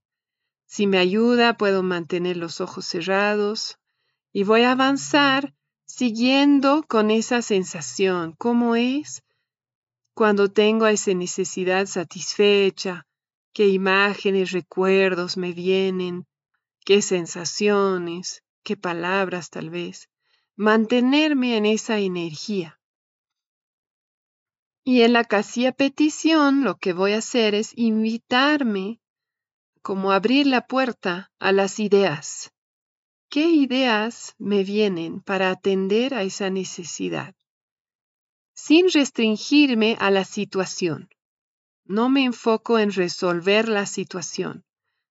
Si 0.66 0.88
me 0.88 0.98
ayuda, 0.98 1.56
puedo 1.56 1.84
mantener 1.84 2.38
los 2.38 2.62
ojos 2.62 2.86
cerrados 2.86 3.78
y 4.32 4.44
voy 4.44 4.64
a 4.64 4.72
avanzar 4.72 5.54
siguiendo 5.96 6.82
con 6.88 7.12
esa 7.12 7.44
sensación, 7.44 8.34
cómo 8.40 8.76
es 8.76 9.22
cuando 10.16 10.52
tengo 10.52 10.88
esa 10.88 11.14
necesidad 11.14 11.86
satisfecha, 11.86 13.06
qué 13.54 13.68
imágenes, 13.68 14.54
recuerdos 14.54 15.38
me 15.38 15.54
vienen, 15.54 16.26
qué 16.84 17.04
sensaciones, 17.04 18.42
qué 18.64 18.76
palabras 18.76 19.52
tal 19.52 19.70
vez, 19.70 20.10
mantenerme 20.56 21.58
en 21.58 21.68
esa 21.68 22.00
energía. 22.00 22.80
Y 24.84 25.04
en 25.04 25.14
la 25.14 25.26
casilla 25.26 25.74
petición 25.74 26.64
lo 26.64 26.78
que 26.78 26.94
voy 26.94 27.14
a 27.14 27.20
hacer 27.20 27.54
es 27.54 27.72
invitarme 27.76 29.00
como 29.84 30.12
abrir 30.12 30.48
la 30.48 30.66
puerta 30.66 31.32
a 31.38 31.52
las 31.52 31.80
ideas, 31.80 32.53
¿Qué 33.34 33.48
ideas 33.48 34.36
me 34.38 34.64
vienen 34.64 35.20
para 35.20 35.50
atender 35.50 36.14
a 36.14 36.22
esa 36.22 36.52
necesidad? 36.52 37.34
Sin 38.54 38.92
restringirme 38.92 39.98
a 40.00 40.12
la 40.12 40.24
situación. 40.24 41.10
No 41.84 42.10
me 42.10 42.26
enfoco 42.26 42.78
en 42.78 42.92
resolver 42.92 43.70
la 43.70 43.88
situación, 43.88 44.66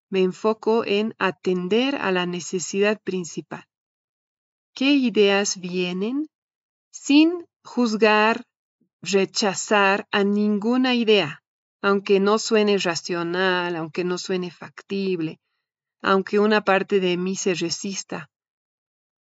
me 0.09 0.23
enfoco 0.23 0.85
en 0.85 1.17
atender 1.19 1.97
a 1.97 2.13
la 2.13 2.25
necesidad 2.25 3.01
principal. 3.03 3.65
¿Qué 4.73 4.93
ideas 4.93 5.59
vienen 5.59 6.29
sin 6.93 7.45
juzgar, 7.65 8.45
rechazar 9.01 10.07
a 10.13 10.23
ninguna 10.23 10.95
idea, 10.95 11.43
aunque 11.81 12.21
no 12.21 12.39
suene 12.39 12.79
racional, 12.79 13.75
aunque 13.75 14.05
no 14.05 14.17
suene 14.17 14.53
factible, 14.53 15.41
aunque 16.03 16.39
una 16.39 16.63
parte 16.63 17.01
de 17.01 17.17
mí 17.17 17.37
se 17.37 17.55
resista. 17.55 18.31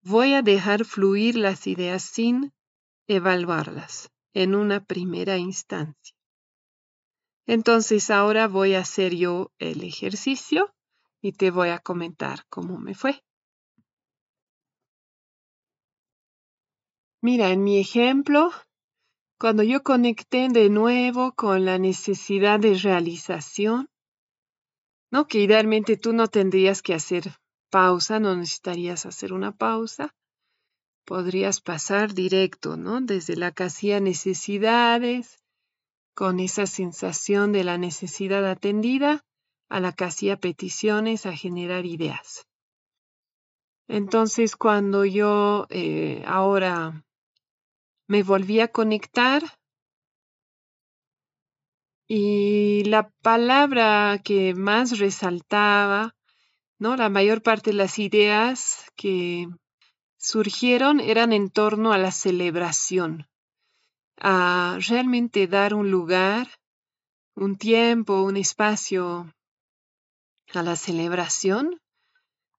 Voy 0.01 0.33
a 0.33 0.41
dejar 0.41 0.85
fluir 0.85 1.35
las 1.35 1.67
ideas 1.67 2.03
sin 2.03 2.53
evaluarlas 3.07 4.09
en 4.33 4.55
una 4.55 4.85
primera 4.85 5.37
instancia. 5.37 6.15
Entonces 7.47 8.09
ahora 8.11 8.47
voy 8.47 8.75
a 8.75 8.81
hacer 8.81 9.15
yo 9.15 9.51
el 9.57 9.83
ejercicio 9.83 10.73
y 11.21 11.31
te 11.31 11.49
voy 11.49 11.69
a 11.69 11.79
comentar 11.79 12.45
cómo 12.49 12.77
me 12.77 12.93
fue. 12.93 13.23
Mira, 17.21 17.49
en 17.49 17.63
mi 17.63 17.79
ejemplo, 17.79 18.51
cuando 19.39 19.63
yo 19.63 19.81
conecté 19.81 20.49
de 20.49 20.69
nuevo 20.69 21.33
con 21.33 21.65
la 21.65 21.79
necesidad 21.79 22.59
de 22.59 22.75
realización, 22.75 23.89
¿no? 25.11 25.27
Que 25.27 25.39
idealmente 25.39 25.97
tú 25.97 26.13
no 26.13 26.27
tendrías 26.27 26.81
que 26.81 26.93
hacer 26.93 27.33
pausa, 27.69 28.19
no 28.19 28.35
necesitarías 28.35 29.05
hacer 29.05 29.33
una 29.33 29.51
pausa. 29.51 30.13
Podrías 31.05 31.61
pasar 31.61 32.13
directo, 32.13 32.75
¿no? 32.77 33.01
Desde 33.01 33.35
la 33.35 33.51
casilla 33.51 33.99
necesidades, 33.99 35.39
con 36.13 36.39
esa 36.39 36.65
sensación 36.65 37.51
de 37.51 37.63
la 37.63 37.77
necesidad 37.77 38.45
atendida, 38.49 39.23
a 39.69 39.79
la 39.79 39.93
casilla 39.93 40.37
peticiones, 40.37 41.25
a 41.25 41.35
generar 41.35 41.85
ideas. 41.85 42.47
Entonces, 43.87 44.55
cuando 44.55 45.05
yo 45.05 45.67
eh, 45.69 46.23
ahora 46.25 47.05
me 48.07 48.23
volví 48.23 48.59
a 48.59 48.69
conectar 48.69 49.43
y 52.07 52.85
la 52.85 53.09
palabra 53.21 54.19
que 54.23 54.53
más 54.53 54.97
resaltaba, 54.97 56.15
¿no? 56.79 56.95
La 56.95 57.09
mayor 57.09 57.41
parte 57.41 57.71
de 57.71 57.77
las 57.77 57.99
ideas 57.99 58.85
que 58.95 59.47
surgieron 60.15 60.99
eran 61.01 61.33
en 61.33 61.49
torno 61.49 61.91
a 61.91 61.97
la 61.97 62.11
celebración, 62.11 63.27
a 64.17 64.79
realmente 64.87 65.47
dar 65.47 65.73
un 65.73 65.91
lugar, 65.91 66.47
un 67.35 67.57
tiempo, 67.57 68.21
un 68.21 68.37
espacio 68.37 69.33
a 70.53 70.63
la 70.63 70.77
celebración 70.77 71.81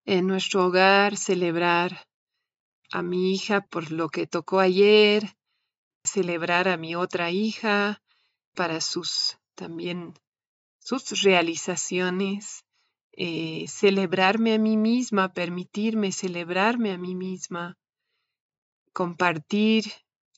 en 0.04 0.26
nuestro 0.26 0.66
hogar, 0.66 1.16
celebrar 1.16 2.06
a 2.92 3.02
mi 3.02 3.32
hija 3.32 3.62
por 3.62 3.92
lo 3.92 4.10
que 4.10 4.26
tocó 4.26 4.60
ayer, 4.60 5.36
celebrar 6.04 6.68
a 6.68 6.76
mi 6.76 6.94
otra 6.94 7.30
hija 7.30 8.02
para 8.58 8.80
sus 8.80 9.38
también 9.54 10.14
sus 10.80 11.22
realizaciones, 11.22 12.64
eh, 13.12 13.66
celebrarme 13.68 14.54
a 14.54 14.58
mí 14.58 14.76
misma, 14.76 15.32
permitirme 15.32 16.10
celebrarme 16.10 16.90
a 16.90 16.98
mí 16.98 17.14
misma, 17.14 17.76
compartir 18.92 19.84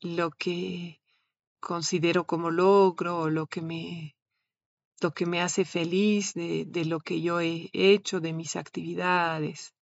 lo 0.02 0.30
que 0.32 1.00
considero 1.60 2.26
como 2.26 2.50
logro 2.50 3.20
o 3.20 3.30
lo 3.30 3.46
que 3.46 3.62
me, 3.62 4.14
lo 5.00 5.12
que 5.12 5.24
me 5.24 5.40
hace 5.40 5.64
feliz 5.64 6.34
de, 6.34 6.66
de 6.66 6.84
lo 6.84 7.00
que 7.00 7.22
yo 7.22 7.40
he 7.40 7.70
hecho, 7.72 8.20
de 8.20 8.34
mis 8.34 8.54
actividades. 8.54 9.72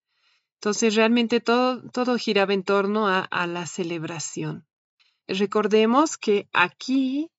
Entonces 0.58 0.94
realmente 0.94 1.40
todo, 1.40 1.82
todo 1.90 2.16
giraba 2.16 2.54
en 2.54 2.62
torno 2.62 3.08
a, 3.08 3.46
la 3.48 3.66
celebración. 3.66 4.64
Recordemos 5.26 6.16
que 6.16 6.48
aquí 6.52 7.32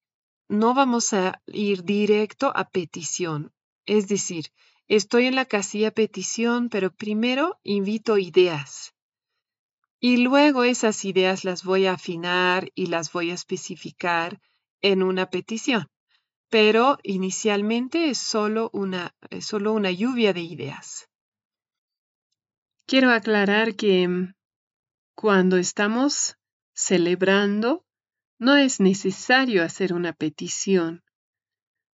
no 0.50 0.74
vamos 0.74 1.14
a 1.14 1.42
ir 1.46 1.84
directo 1.84 2.52
a 2.56 2.70
petición. 2.70 3.54
Es 3.86 4.08
decir, 4.08 4.48
estoy 4.88 5.28
en 5.28 5.36
la 5.36 5.46
casilla 5.46 5.92
petición, 5.92 6.70
pero 6.70 6.92
primero 6.92 7.60
invito 7.64 8.18
ideas. 8.18 8.94
Y 10.00 10.18
luego 10.18 10.64
esas 10.64 11.06
ideas 11.06 11.44
las 11.44 11.64
voy 11.64 11.86
a 11.86 11.94
afinar 11.94 12.72
y 12.74 12.88
las 12.88 13.12
voy 13.12 13.32
a 13.32 13.36
especificar 13.36 14.42
en 14.82 15.04
una 15.04 15.30
petición. 15.30 15.88
Pero 16.50 16.98
inicialmente 17.04 18.10
es 18.10 18.18
solo 18.18 18.72
una, 18.74 19.16
solo 19.42 19.74
una 19.74 19.92
lluvia 19.92 20.34
de 20.34 20.42
ideas. 20.42 21.10
Quiero 22.88 23.12
aclarar 23.12 23.76
que 23.76 24.08
mm, 24.08 24.34
cuando 25.14 25.58
estamos 25.58 26.38
celebrando, 26.74 27.86
no 28.40 28.56
es 28.56 28.80
necesario 28.80 29.64
hacer 29.64 29.94
una 29.94 30.14
petición. 30.14 31.04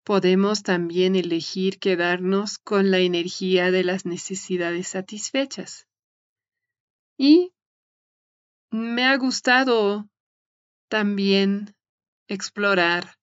Podemos 0.04 0.64
también 0.64 1.16
elegir 1.16 1.78
quedarnos 1.78 2.58
con 2.58 2.89
la 2.89 2.98
energía 2.98 3.70
de 3.70 3.84
las 3.84 4.08
necesidades 4.08 4.88
satisfechas. 4.88 5.88
Y 7.16 7.54
me 8.72 9.06
ha 9.06 9.16
gustado 9.18 10.10
también 10.89 11.76
explorar 12.28 13.18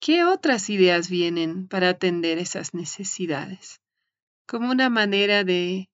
qué 0.00 0.24
otras 0.24 0.68
ideas 0.68 1.08
vienen 1.08 1.68
para 1.68 1.90
atender 1.90 2.38
esas 2.38 2.74
necesidades, 2.74 3.80
como 4.48 4.72
una 4.72 4.90
manera 4.90 5.44
de 5.44 5.88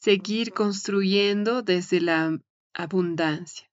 seguir 0.00 0.52
construyendo 0.52 1.62
desde 1.62 2.00
la 2.02 2.38
abundancia. 2.74 3.69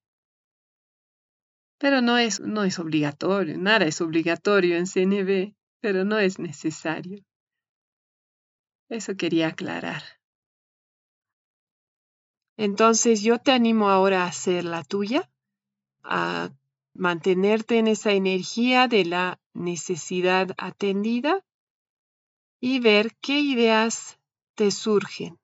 Pero 1.78 2.01
no 2.01 2.17
es, 2.17 2.39
no 2.39 2.63
es 2.63 2.80
obligatorio, 2.80 3.57
nada 3.57 3.86
es 3.86 4.01
obligatorio 4.01 4.78
en 4.78 4.88
CNB, 4.88 5.55
pero 5.80 6.03
no 6.05 6.17
es 6.17 6.39
necesario. 6.39 7.23
Eso 8.89 9.15
quería 9.15 9.49
aclarar. 9.49 10.01
Entonces 12.57 13.21
yo 13.21 13.38
te 13.38 13.51
animo 13.51 13.89
ahora 13.89 14.23
a 14.23 14.28
hacer 14.28 14.65
la 14.65 14.84
tuya, 14.84 15.30
a 16.03 16.49
mantenerte 16.93 17.78
en 17.78 17.88
esa 17.88 18.13
energía 18.13 18.88
de 18.88 19.05
la 19.05 19.39
necesidad 19.53 20.55
atendida 20.57 21.45
y 22.59 22.80
ver 22.80 23.15
qué 23.21 23.39
ideas 23.39 24.17
te 24.55 24.71
surgen 24.71 25.38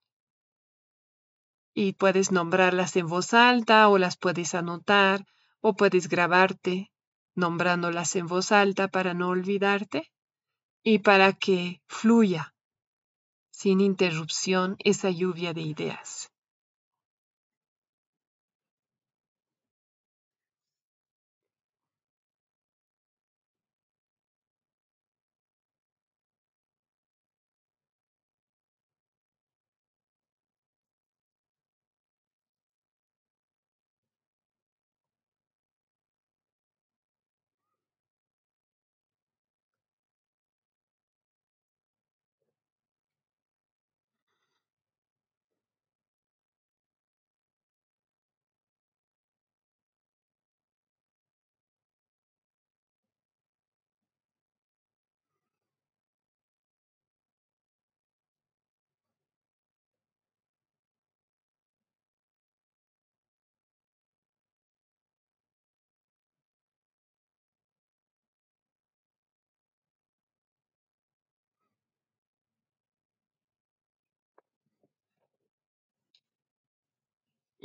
y 1.73 1.93
puedes 1.93 2.31
nombrarlas 2.31 2.95
en 2.95 3.07
voz 3.07 3.33
alta 3.33 3.87
o 3.89 3.97
las 3.97 4.17
puedes 4.17 4.53
anotar 4.55 5.25
o 5.65 5.75
puedes 5.75 6.09
grabarte 6.09 6.91
nombrándolas 7.35 8.15
en 8.17 8.27
voz 8.27 8.51
alta 8.51 8.89
para 8.89 9.13
no 9.13 9.29
olvidarte 9.29 10.11
y 10.83 10.99
para 10.99 11.31
que 11.31 11.81
fluya 11.87 12.53
sin 13.49 13.79
interrupción 13.79 14.75
esa 14.79 15.09
lluvia 15.09 15.53
de 15.53 15.61
ideas. 15.61 16.32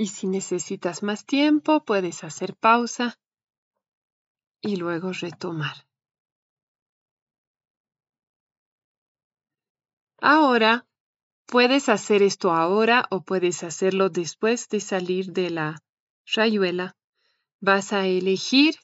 Y 0.01 0.07
si 0.07 0.29
necesitas 0.29 1.03
más 1.03 1.27
tiempo, 1.27 1.85
puedes 1.85 2.23
hacer 2.23 2.55
pausa 2.55 3.19
y 4.61 4.77
luego 4.77 5.11
retomar. 5.11 5.89
Ahora, 10.21 10.87
puedes 11.47 11.89
hacer 11.89 12.23
esto 12.23 12.53
ahora 12.53 13.07
o 13.11 13.25
puedes 13.25 13.65
hacerlo 13.65 14.09
después 14.09 14.69
de 14.69 14.79
salir 14.79 15.33
de 15.33 15.51
la 15.51 15.83
rayuela. 16.27 16.97
Vas 17.61 17.93
a 17.93 18.07
elegir 18.07 18.77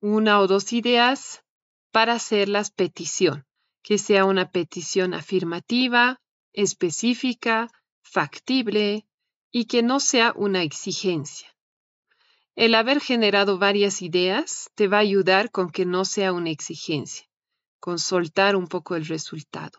una 0.00 0.40
o 0.40 0.48
dos 0.48 0.72
ideas 0.72 1.44
para 1.92 2.14
hacerlas 2.14 2.72
petición, 2.72 3.46
que 3.84 3.96
sea 3.96 4.24
una 4.24 4.50
petición 4.50 5.14
afirmativa, 5.14 6.20
específica, 6.52 7.70
factible 8.02 9.07
y 9.50 9.64
que 9.66 9.82
no 9.82 10.00
sea 10.00 10.32
una 10.36 10.62
exigencia. 10.62 11.48
El 12.54 12.74
haber 12.74 13.00
generado 13.00 13.58
varias 13.58 14.02
ideas 14.02 14.70
te 14.74 14.88
va 14.88 14.96
a 14.96 15.00
ayudar 15.00 15.50
con 15.50 15.70
que 15.70 15.86
no 15.86 16.04
sea 16.04 16.32
una 16.32 16.50
exigencia, 16.50 17.26
con 17.78 17.98
soltar 17.98 18.56
un 18.56 18.66
poco 18.66 18.96
el 18.96 19.06
resultado. 19.06 19.78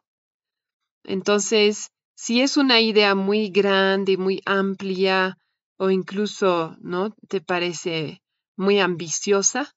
Entonces, 1.04 1.92
si 2.16 2.42
es 2.42 2.58
una 2.58 2.80
idea 2.80 3.16
muy 3.16 3.50
grande, 3.50 4.18
muy 4.18 4.42
amplia 4.46 5.38
o 5.78 5.90
incluso, 5.90 6.78
¿no? 6.82 7.16
te 7.28 7.42
parece 7.42 8.22
muy 8.56 8.80
ambiciosa, 8.80 9.74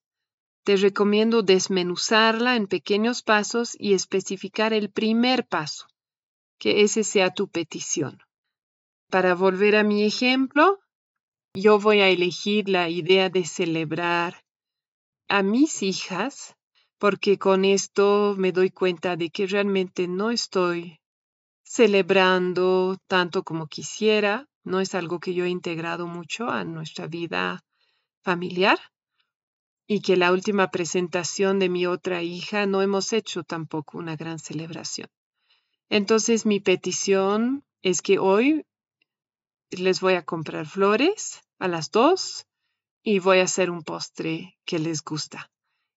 te 0.64 0.76
recomiendo 0.76 1.43
desmenuzarla 1.43 2.57
en 2.57 2.66
pequeños 2.66 3.22
pasos 3.22 3.76
y 3.78 3.95
especificar 3.95 4.72
el 4.72 4.90
primer 4.90 5.47
paso, 5.47 5.86
que 6.59 6.82
ese 6.82 7.03
sea 7.03 7.30
tu 7.30 7.49
petición. 7.49 8.18
Para 9.12 9.34
volver 9.34 9.76
a 9.76 9.84
mi 9.84 10.04
ejemplo, 10.04 10.80
yo 11.52 11.78
voy 11.78 12.00
a 12.00 12.08
elegir 12.08 12.70
la 12.70 12.88
idea 12.88 13.28
de 13.28 13.44
celebrar 13.44 14.42
a 15.28 15.42
mis 15.42 15.82
hijas 15.82 16.56
porque 16.96 17.36
con 17.36 17.66
esto 17.66 18.34
me 18.38 18.52
doy 18.52 18.70
cuenta 18.70 19.16
de 19.16 19.28
que 19.28 19.46
realmente 19.46 20.08
no 20.08 20.30
estoy 20.30 20.98
celebrando 21.62 22.96
tanto 23.06 23.42
como 23.42 23.66
quisiera, 23.66 24.48
no 24.64 24.80
es 24.80 24.94
algo 24.94 25.20
que 25.20 25.34
yo 25.34 25.44
he 25.44 25.50
integrado 25.50 26.06
mucho 26.06 26.48
a 26.48 26.64
nuestra 26.64 27.06
vida 27.06 27.60
familiar 28.22 28.78
y 29.86 30.00
que 30.00 30.16
la 30.16 30.32
última 30.32 30.70
presentación 30.70 31.58
de 31.58 31.68
mi 31.68 31.84
otra 31.84 32.22
hija 32.22 32.64
no 32.64 32.80
hemos 32.80 33.12
hecho 33.12 33.42
tampoco 33.42 33.98
una 33.98 34.16
gran 34.16 34.38
celebración. 34.38 35.08
Entonces 35.90 36.46
mi 36.46 36.60
petición 36.60 37.62
es 37.82 38.00
que 38.00 38.18
hoy 38.18 38.64
les 39.78 40.00
voy 40.00 40.14
a 40.14 40.24
comprar 40.24 40.66
flores 40.66 41.40
a 41.58 41.68
las 41.68 41.90
dos 41.90 42.46
y 43.02 43.18
voy 43.18 43.38
a 43.38 43.44
hacer 43.44 43.70
un 43.70 43.82
postre 43.82 44.58
que 44.64 44.78
les 44.78 45.02
gusta. 45.02 45.50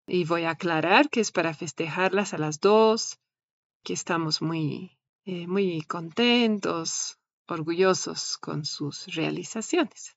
Y 0.07 0.23
voy 0.25 0.43
a 0.43 0.51
aclarar 0.51 1.09
que 1.09 1.19
es 1.19 1.31
para 1.31 1.53
festejarlas 1.53 2.33
a 2.33 2.37
las 2.37 2.59
dos, 2.59 3.19
que 3.83 3.93
estamos 3.93 4.41
muy, 4.41 4.97
eh, 5.25 5.47
muy 5.47 5.81
contentos, 5.83 7.17
orgullosos 7.47 8.37
con 8.37 8.65
sus 8.65 9.07
realizaciones. 9.07 10.15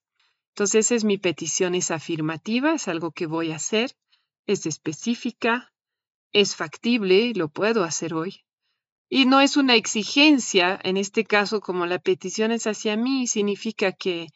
Entonces, 0.51 0.91
es 0.91 1.05
mi 1.05 1.19
petición, 1.19 1.75
es 1.75 1.91
afirmativa, 1.91 2.75
es 2.75 2.89
algo 2.89 3.13
que 3.13 3.27
voy 3.27 3.53
a 3.53 3.57
hacer, 3.57 3.97
es 4.47 4.67
específica, 4.67 5.73
es 6.33 6.57
factible, 6.57 7.33
lo 7.35 7.49
puedo 7.49 7.85
hacer 7.85 8.15
hoy. 8.15 8.45
Y 9.09 9.25
no 9.25 9.41
es 9.41 9.57
una 9.57 9.75
exigencia, 9.75 10.79
en 10.83 10.99
este 10.99 11.25
caso, 11.25 11.61
como 11.61 11.87
la 11.87 11.99
petición 11.99 12.53
es 12.53 12.67
hacia 12.67 12.97
mí, 12.97 13.27
significa 13.27 13.93
que 13.93 14.29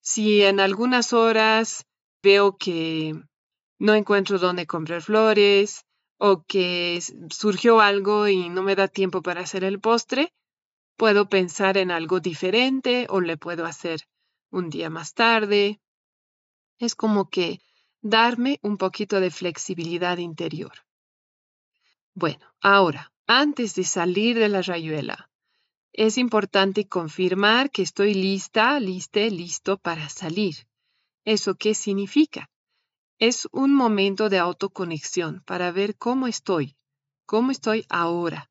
si 0.00 0.42
en 0.42 0.60
algunas 0.60 1.12
horas 1.12 1.86
veo 2.22 2.56
que 2.56 3.14
no 3.78 3.94
encuentro 3.94 4.38
dónde 4.38 4.66
comprar 4.66 5.02
flores 5.02 5.84
o 6.18 6.44
que 6.44 7.00
surgió 7.30 7.80
algo 7.80 8.28
y 8.28 8.48
no 8.48 8.62
me 8.62 8.76
da 8.76 8.86
tiempo 8.86 9.22
para 9.22 9.40
hacer 9.40 9.64
el 9.64 9.80
postre, 9.80 10.32
puedo 10.96 11.28
pensar 11.28 11.76
en 11.76 11.90
algo 11.90 12.20
diferente 12.20 13.06
o 13.08 13.20
le 13.20 13.36
puedo 13.36 13.66
hacer 13.66 14.02
un 14.50 14.70
día 14.70 14.88
más 14.88 15.14
tarde. 15.14 15.80
Es 16.78 16.94
como 16.94 17.28
que 17.28 17.58
darme 18.00 18.60
un 18.62 18.76
poquito 18.76 19.18
de 19.18 19.32
flexibilidad 19.32 20.18
interior. 20.18 20.72
Bueno, 22.14 22.46
ahora, 22.60 23.11
antes 23.26 23.74
de 23.74 23.84
salir 23.84 24.38
de 24.38 24.48
la 24.48 24.62
rayuela. 24.62 25.30
Es 25.92 26.16
importante 26.16 26.88
confirmar 26.88 27.70
que 27.70 27.82
estoy 27.82 28.14
lista, 28.14 28.80
liste, 28.80 29.30
listo 29.30 29.76
para 29.76 30.08
salir. 30.08 30.66
¿Eso 31.24 31.54
qué 31.54 31.74
significa? 31.74 32.50
Es 33.18 33.46
un 33.52 33.74
momento 33.74 34.28
de 34.28 34.38
autoconexión 34.38 35.42
para 35.44 35.70
ver 35.70 35.96
cómo 35.96 36.26
estoy, 36.26 36.76
cómo 37.26 37.50
estoy 37.50 37.84
ahora, 37.88 38.50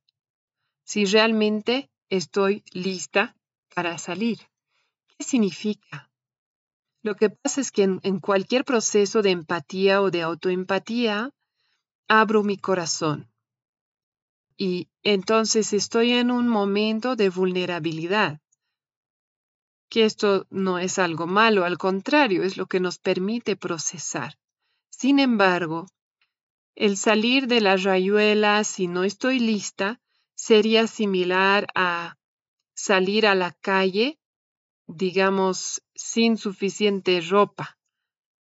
si 0.84 1.06
realmente 1.06 1.90
estoy 2.10 2.64
lista 2.72 3.36
para 3.74 3.98
salir. 3.98 4.40
¿Qué 5.08 5.24
significa? 5.24 6.12
Lo 7.02 7.16
que 7.16 7.32
pasa 7.32 7.60
es 7.60 7.72
que 7.72 7.84
en, 7.84 8.00
en 8.04 8.20
cualquier 8.20 8.64
proceso 8.64 9.22
de 9.24 9.32
empatía 9.32 10.02
o 10.02 10.12
de 10.12 10.22
autoempatía, 10.22 11.32
abro 12.08 12.44
mi 12.44 12.58
corazón 12.58 13.31
y 14.64 14.90
entonces 15.02 15.74
estoy 15.74 16.12
en 16.12 16.30
un 16.30 16.48
momento 16.48 17.16
de 17.16 17.30
vulnerabilidad. 17.30 18.40
Que 19.90 20.06
esto 20.06 20.46
no 20.52 20.78
es 20.78 21.00
algo 21.00 21.26
malo, 21.26 21.66
al 21.66 21.80
contrario, 21.80 22.44
es 22.44 22.58
lo 22.58 22.68
que 22.68 22.80
nos 22.80 23.00
permite 23.00 23.56
procesar. 23.56 24.38
Sin 24.92 25.18
embargo, 25.18 25.88
el 26.76 26.96
salir 26.96 27.48
de 27.48 27.60
la 27.60 27.76
rayuela 27.76 28.64
si 28.64 28.86
no 28.86 29.04
estoy 29.04 29.40
lista 29.40 30.00
sería 30.36 30.86
similar 30.86 31.66
a 31.74 32.20
salir 32.76 33.26
a 33.26 33.34
la 33.34 33.54
calle, 33.62 34.20
digamos, 34.86 35.82
sin 35.96 36.38
suficiente 36.38 37.20
ropa. 37.20 37.80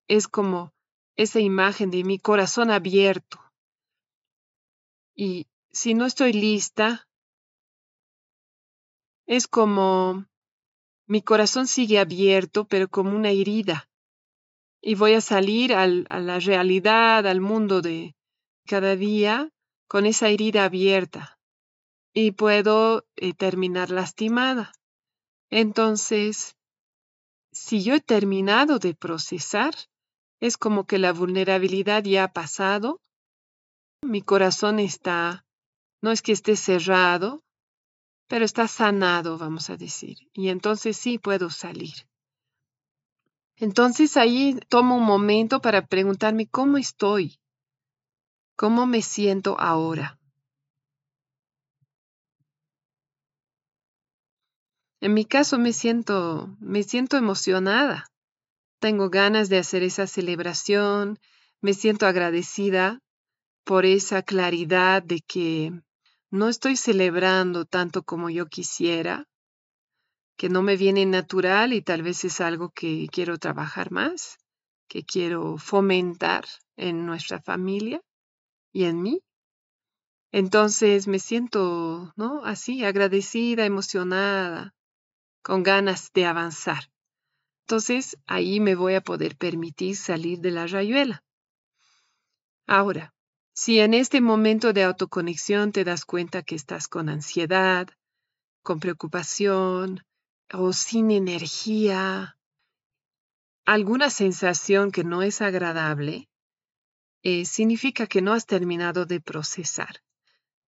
Es 0.07 0.29
como 0.29 0.75
esa 1.17 1.41
imagen 1.41 1.91
de 1.91 2.05
mi 2.05 2.19
corazón 2.19 2.71
abierto. 2.71 3.41
Y 5.15 5.47
si 5.73 5.95
no 5.95 6.07
estoy 6.07 6.33
lista, 6.33 7.09
es 9.27 9.47
como 9.47 10.27
mi 11.07 11.23
corazón 11.23 11.67
sigue 11.67 11.99
abierto, 11.99 12.67
pero 12.67 12.89
como 12.89 13.17
una 13.17 13.31
herida. 13.31 13.89
Y 14.81 14.95
voy 14.95 15.15
a 15.15 15.21
salir 15.21 15.75
a 15.75 15.87
la 15.87 16.39
realidad, 16.39 17.27
al 17.27 17.41
mundo 17.41 17.83
de 17.83 18.15
cada 18.67 18.97
día, 18.97 19.51
con 19.89 20.07
esa 20.07 20.29
herida 20.29 20.65
abierta. 20.65 21.39
Y 22.13 22.33
puedo 22.33 23.05
eh, 23.17 23.35
terminar 23.35 23.91
lastimada. 23.91 24.73
Entonces, 25.51 26.57
si 27.53 27.83
yo 27.83 27.95
he 27.95 28.01
terminado 28.01 28.79
de 28.79 28.95
procesar, 28.95 29.75
es 30.41 30.57
como 30.57 30.87
que 30.87 30.99
la 30.99 31.13
vulnerabilidad 31.13 32.05
ya 32.05 32.25
ha 32.25 32.33
pasado, 32.33 33.01
mi 34.03 34.23
corazón 34.23 34.79
está 34.79 35.45
no 36.03 36.11
es 36.11 36.23
que 36.23 36.33
esté 36.33 36.57
cerrado, 36.57 37.43
pero 38.29 38.45
está 38.45 38.69
sanado, 38.69 39.39
vamos 39.39 39.71
a 39.71 39.77
decir. 39.77 40.19
Y 40.33 40.49
entonces 40.49 40.97
sí 40.97 41.19
puedo 41.19 41.51
salir. 41.51 41.95
Entonces 43.57 44.17
ahí 44.17 44.59
tomo 44.69 44.97
un 44.97 45.05
momento 45.05 45.61
para 45.61 45.87
preguntarme 45.87 46.47
cómo 46.47 46.79
estoy, 46.79 47.39
cómo 48.57 48.87
me 48.87 49.03
siento 49.03 49.59
ahora. 49.59 50.19
En 55.01 55.15
mi 55.15 55.25
caso 55.25 55.59
me 55.59 55.73
siento, 55.73 56.57
me 56.61 56.83
siento 56.83 57.17
emocionada. 57.17 58.07
Tengo 58.81 59.11
ganas 59.11 59.49
de 59.49 59.59
hacer 59.59 59.83
esa 59.83 60.07
celebración, 60.07 61.19
me 61.61 61.75
siento 61.75 62.07
agradecida 62.07 63.01
por 63.65 63.85
esa 63.85 64.23
claridad 64.23 65.03
de 65.03 65.21
que 65.21 65.73
no 66.31 66.49
estoy 66.49 66.77
celebrando 66.77 67.65
tanto 67.65 68.03
como 68.03 68.31
yo 68.31 68.47
quisiera, 68.47 69.27
que 70.37 70.49
no 70.49 70.63
me 70.63 70.77
viene 70.77 71.05
natural 71.05 71.73
y 71.73 71.83
tal 71.83 72.03
vez 72.03 72.25
es 72.25 72.41
algo 72.41 72.71
que 72.71 73.09
quiero 73.13 73.39
trabajar 73.39 73.91
más, 73.91 74.39
que 74.89 75.05
quiero 75.05 75.59
fomentar 75.59 76.47
en 76.77 77.05
nuestra 77.05 77.43
familia 77.43 78.01
y 78.73 78.85
en 78.85 79.03
mí. 79.03 79.21
Entonces 80.33 81.09
me 81.09 81.19
siento, 81.19 82.13
¿no? 82.17 82.45
Así, 82.45 82.85
agradecida, 82.85 83.67
emocionada, 83.67 84.75
con 85.43 85.63
ganas 85.63 86.13
de 86.13 86.25
avanzar. 86.25 86.91
Entonces 87.67 88.17
ahí 88.27 88.61
me 88.61 88.77
voy 88.77 88.95
a 88.95 89.01
poder 89.01 89.37
permitir 89.37 89.97
salir 89.97 90.39
de 90.39 90.53
la 90.53 90.67
rayuela. 90.67 91.23
Ahora, 92.67 93.13
si 93.61 93.79
en 93.79 93.93
este 93.93 94.23
momento 94.23 94.73
de 94.73 94.85
autoconexión 94.85 95.71
te 95.71 95.85
das 95.85 96.07
cuenta 96.07 96.43
que 96.43 96.55
estás 96.55 96.89
con 96.89 97.11
ansiedad, 97.11 97.87
con 98.63 98.81
preocupación 98.81 100.03
o 100.51 100.73
sin 100.73 101.11
energía, 101.11 102.39
alguna 103.67 104.09
sensación 104.09 104.91
que 104.91 105.05
no 105.05 105.21
es 105.21 105.43
agradable, 105.43 106.31
eh, 107.23 107.45
significa 107.45 108.07
que 108.07 108.23
no 108.23 108.33
has 108.33 108.47
terminado 108.47 109.05
de 109.05 109.21
procesar. 109.21 110.01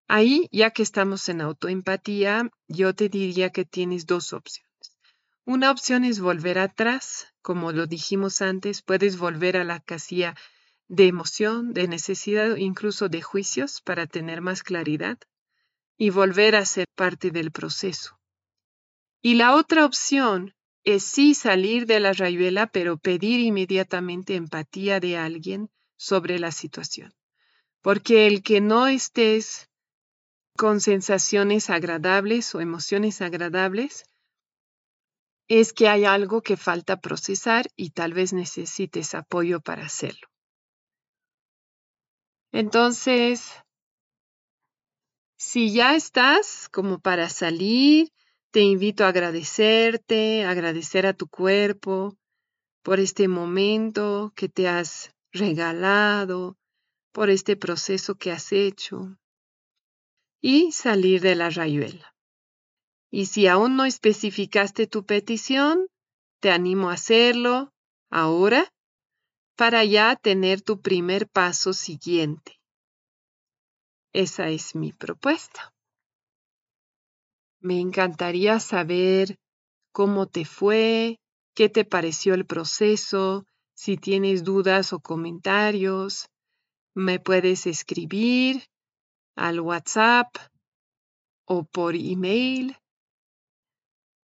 Ahí, 0.06 0.46
ya 0.52 0.70
que 0.70 0.82
estamos 0.82 1.30
en 1.30 1.40
autoempatía, 1.40 2.50
yo 2.68 2.94
te 2.94 3.08
diría 3.08 3.48
que 3.48 3.64
tienes 3.64 4.04
dos 4.04 4.34
opciones. 4.34 4.98
Una 5.46 5.70
opción 5.70 6.04
es 6.04 6.20
volver 6.20 6.58
atrás, 6.58 7.32
como 7.40 7.72
lo 7.72 7.86
dijimos 7.86 8.42
antes, 8.42 8.82
puedes 8.82 9.16
volver 9.16 9.56
a 9.56 9.64
la 9.64 9.80
casilla 9.80 10.34
de 10.92 11.06
emoción, 11.06 11.72
de 11.72 11.88
necesidad, 11.88 12.56
incluso 12.56 13.08
de 13.08 13.22
juicios 13.22 13.80
para 13.80 14.06
tener 14.06 14.42
más 14.42 14.62
claridad 14.62 15.18
y 15.96 16.10
volver 16.10 16.54
a 16.54 16.66
ser 16.66 16.84
parte 16.94 17.30
del 17.30 17.50
proceso. 17.50 18.20
Y 19.22 19.36
la 19.36 19.56
otra 19.56 19.86
opción 19.86 20.54
es 20.84 21.02
sí 21.02 21.32
salir 21.32 21.86
de 21.86 21.98
la 21.98 22.12
rayuela, 22.12 22.66
pero 22.66 22.98
pedir 22.98 23.40
inmediatamente 23.40 24.34
empatía 24.34 25.00
de 25.00 25.16
alguien 25.16 25.70
sobre 25.96 26.38
la 26.38 26.52
situación. 26.52 27.14
Porque 27.80 28.26
el 28.26 28.42
que 28.42 28.60
no 28.60 28.86
estés 28.86 29.70
con 30.58 30.82
sensaciones 30.82 31.70
agradables 31.70 32.54
o 32.54 32.60
emociones 32.60 33.22
agradables 33.22 34.04
es 35.48 35.72
que 35.72 35.88
hay 35.88 36.04
algo 36.04 36.42
que 36.42 36.58
falta 36.58 37.00
procesar 37.00 37.70
y 37.76 37.92
tal 37.92 38.12
vez 38.12 38.34
necesites 38.34 39.14
apoyo 39.14 39.60
para 39.60 39.86
hacerlo. 39.86 40.31
Entonces, 42.52 43.50
si 45.38 45.72
ya 45.72 45.96
estás 45.96 46.68
como 46.70 47.00
para 47.00 47.30
salir, 47.30 48.08
te 48.52 48.60
invito 48.60 49.04
a 49.04 49.08
agradecerte, 49.08 50.44
agradecer 50.44 51.06
a 51.06 51.14
tu 51.14 51.26
cuerpo 51.26 52.14
por 52.82 53.00
este 53.00 53.26
momento 53.26 54.32
que 54.36 54.50
te 54.50 54.68
has 54.68 55.10
regalado, 55.32 56.58
por 57.12 57.30
este 57.30 57.56
proceso 57.56 58.16
que 58.16 58.30
has 58.30 58.52
hecho 58.52 59.16
y 60.42 60.72
salir 60.72 61.22
de 61.22 61.36
la 61.36 61.48
rayuela. 61.48 62.14
Y 63.10 63.26
si 63.26 63.46
aún 63.46 63.76
no 63.76 63.86
especificaste 63.86 64.86
tu 64.86 65.04
petición, 65.06 65.86
te 66.40 66.50
animo 66.50 66.90
a 66.90 66.94
hacerlo 66.94 67.72
ahora 68.10 68.70
para 69.62 69.84
ya 69.84 70.16
tener 70.16 70.60
tu 70.60 70.80
primer 70.80 71.28
paso 71.28 71.72
siguiente. 71.72 72.58
Esa 74.12 74.48
es 74.48 74.74
mi 74.74 74.92
propuesta. 74.92 75.72
Me 77.60 77.78
encantaría 77.78 78.58
saber 78.58 79.38
cómo 79.92 80.26
te 80.26 80.44
fue, 80.46 81.20
qué 81.54 81.68
te 81.68 81.84
pareció 81.84 82.34
el 82.34 82.44
proceso, 82.44 83.46
si 83.72 83.96
tienes 83.96 84.42
dudas 84.42 84.92
o 84.92 84.98
comentarios. 84.98 86.26
Me 86.92 87.20
puedes 87.20 87.68
escribir 87.68 88.64
al 89.36 89.60
WhatsApp 89.60 90.34
o 91.44 91.62
por 91.62 91.94
email. 91.94 92.76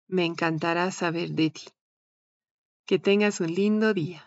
Me 0.07 0.23
encantará 0.23 0.89
saber 0.91 1.31
de 1.31 1.49
ti. 1.49 1.65
Que 2.85 2.97
tengas 2.97 3.41
un 3.41 3.53
lindo 3.53 3.93
día. 3.93 4.26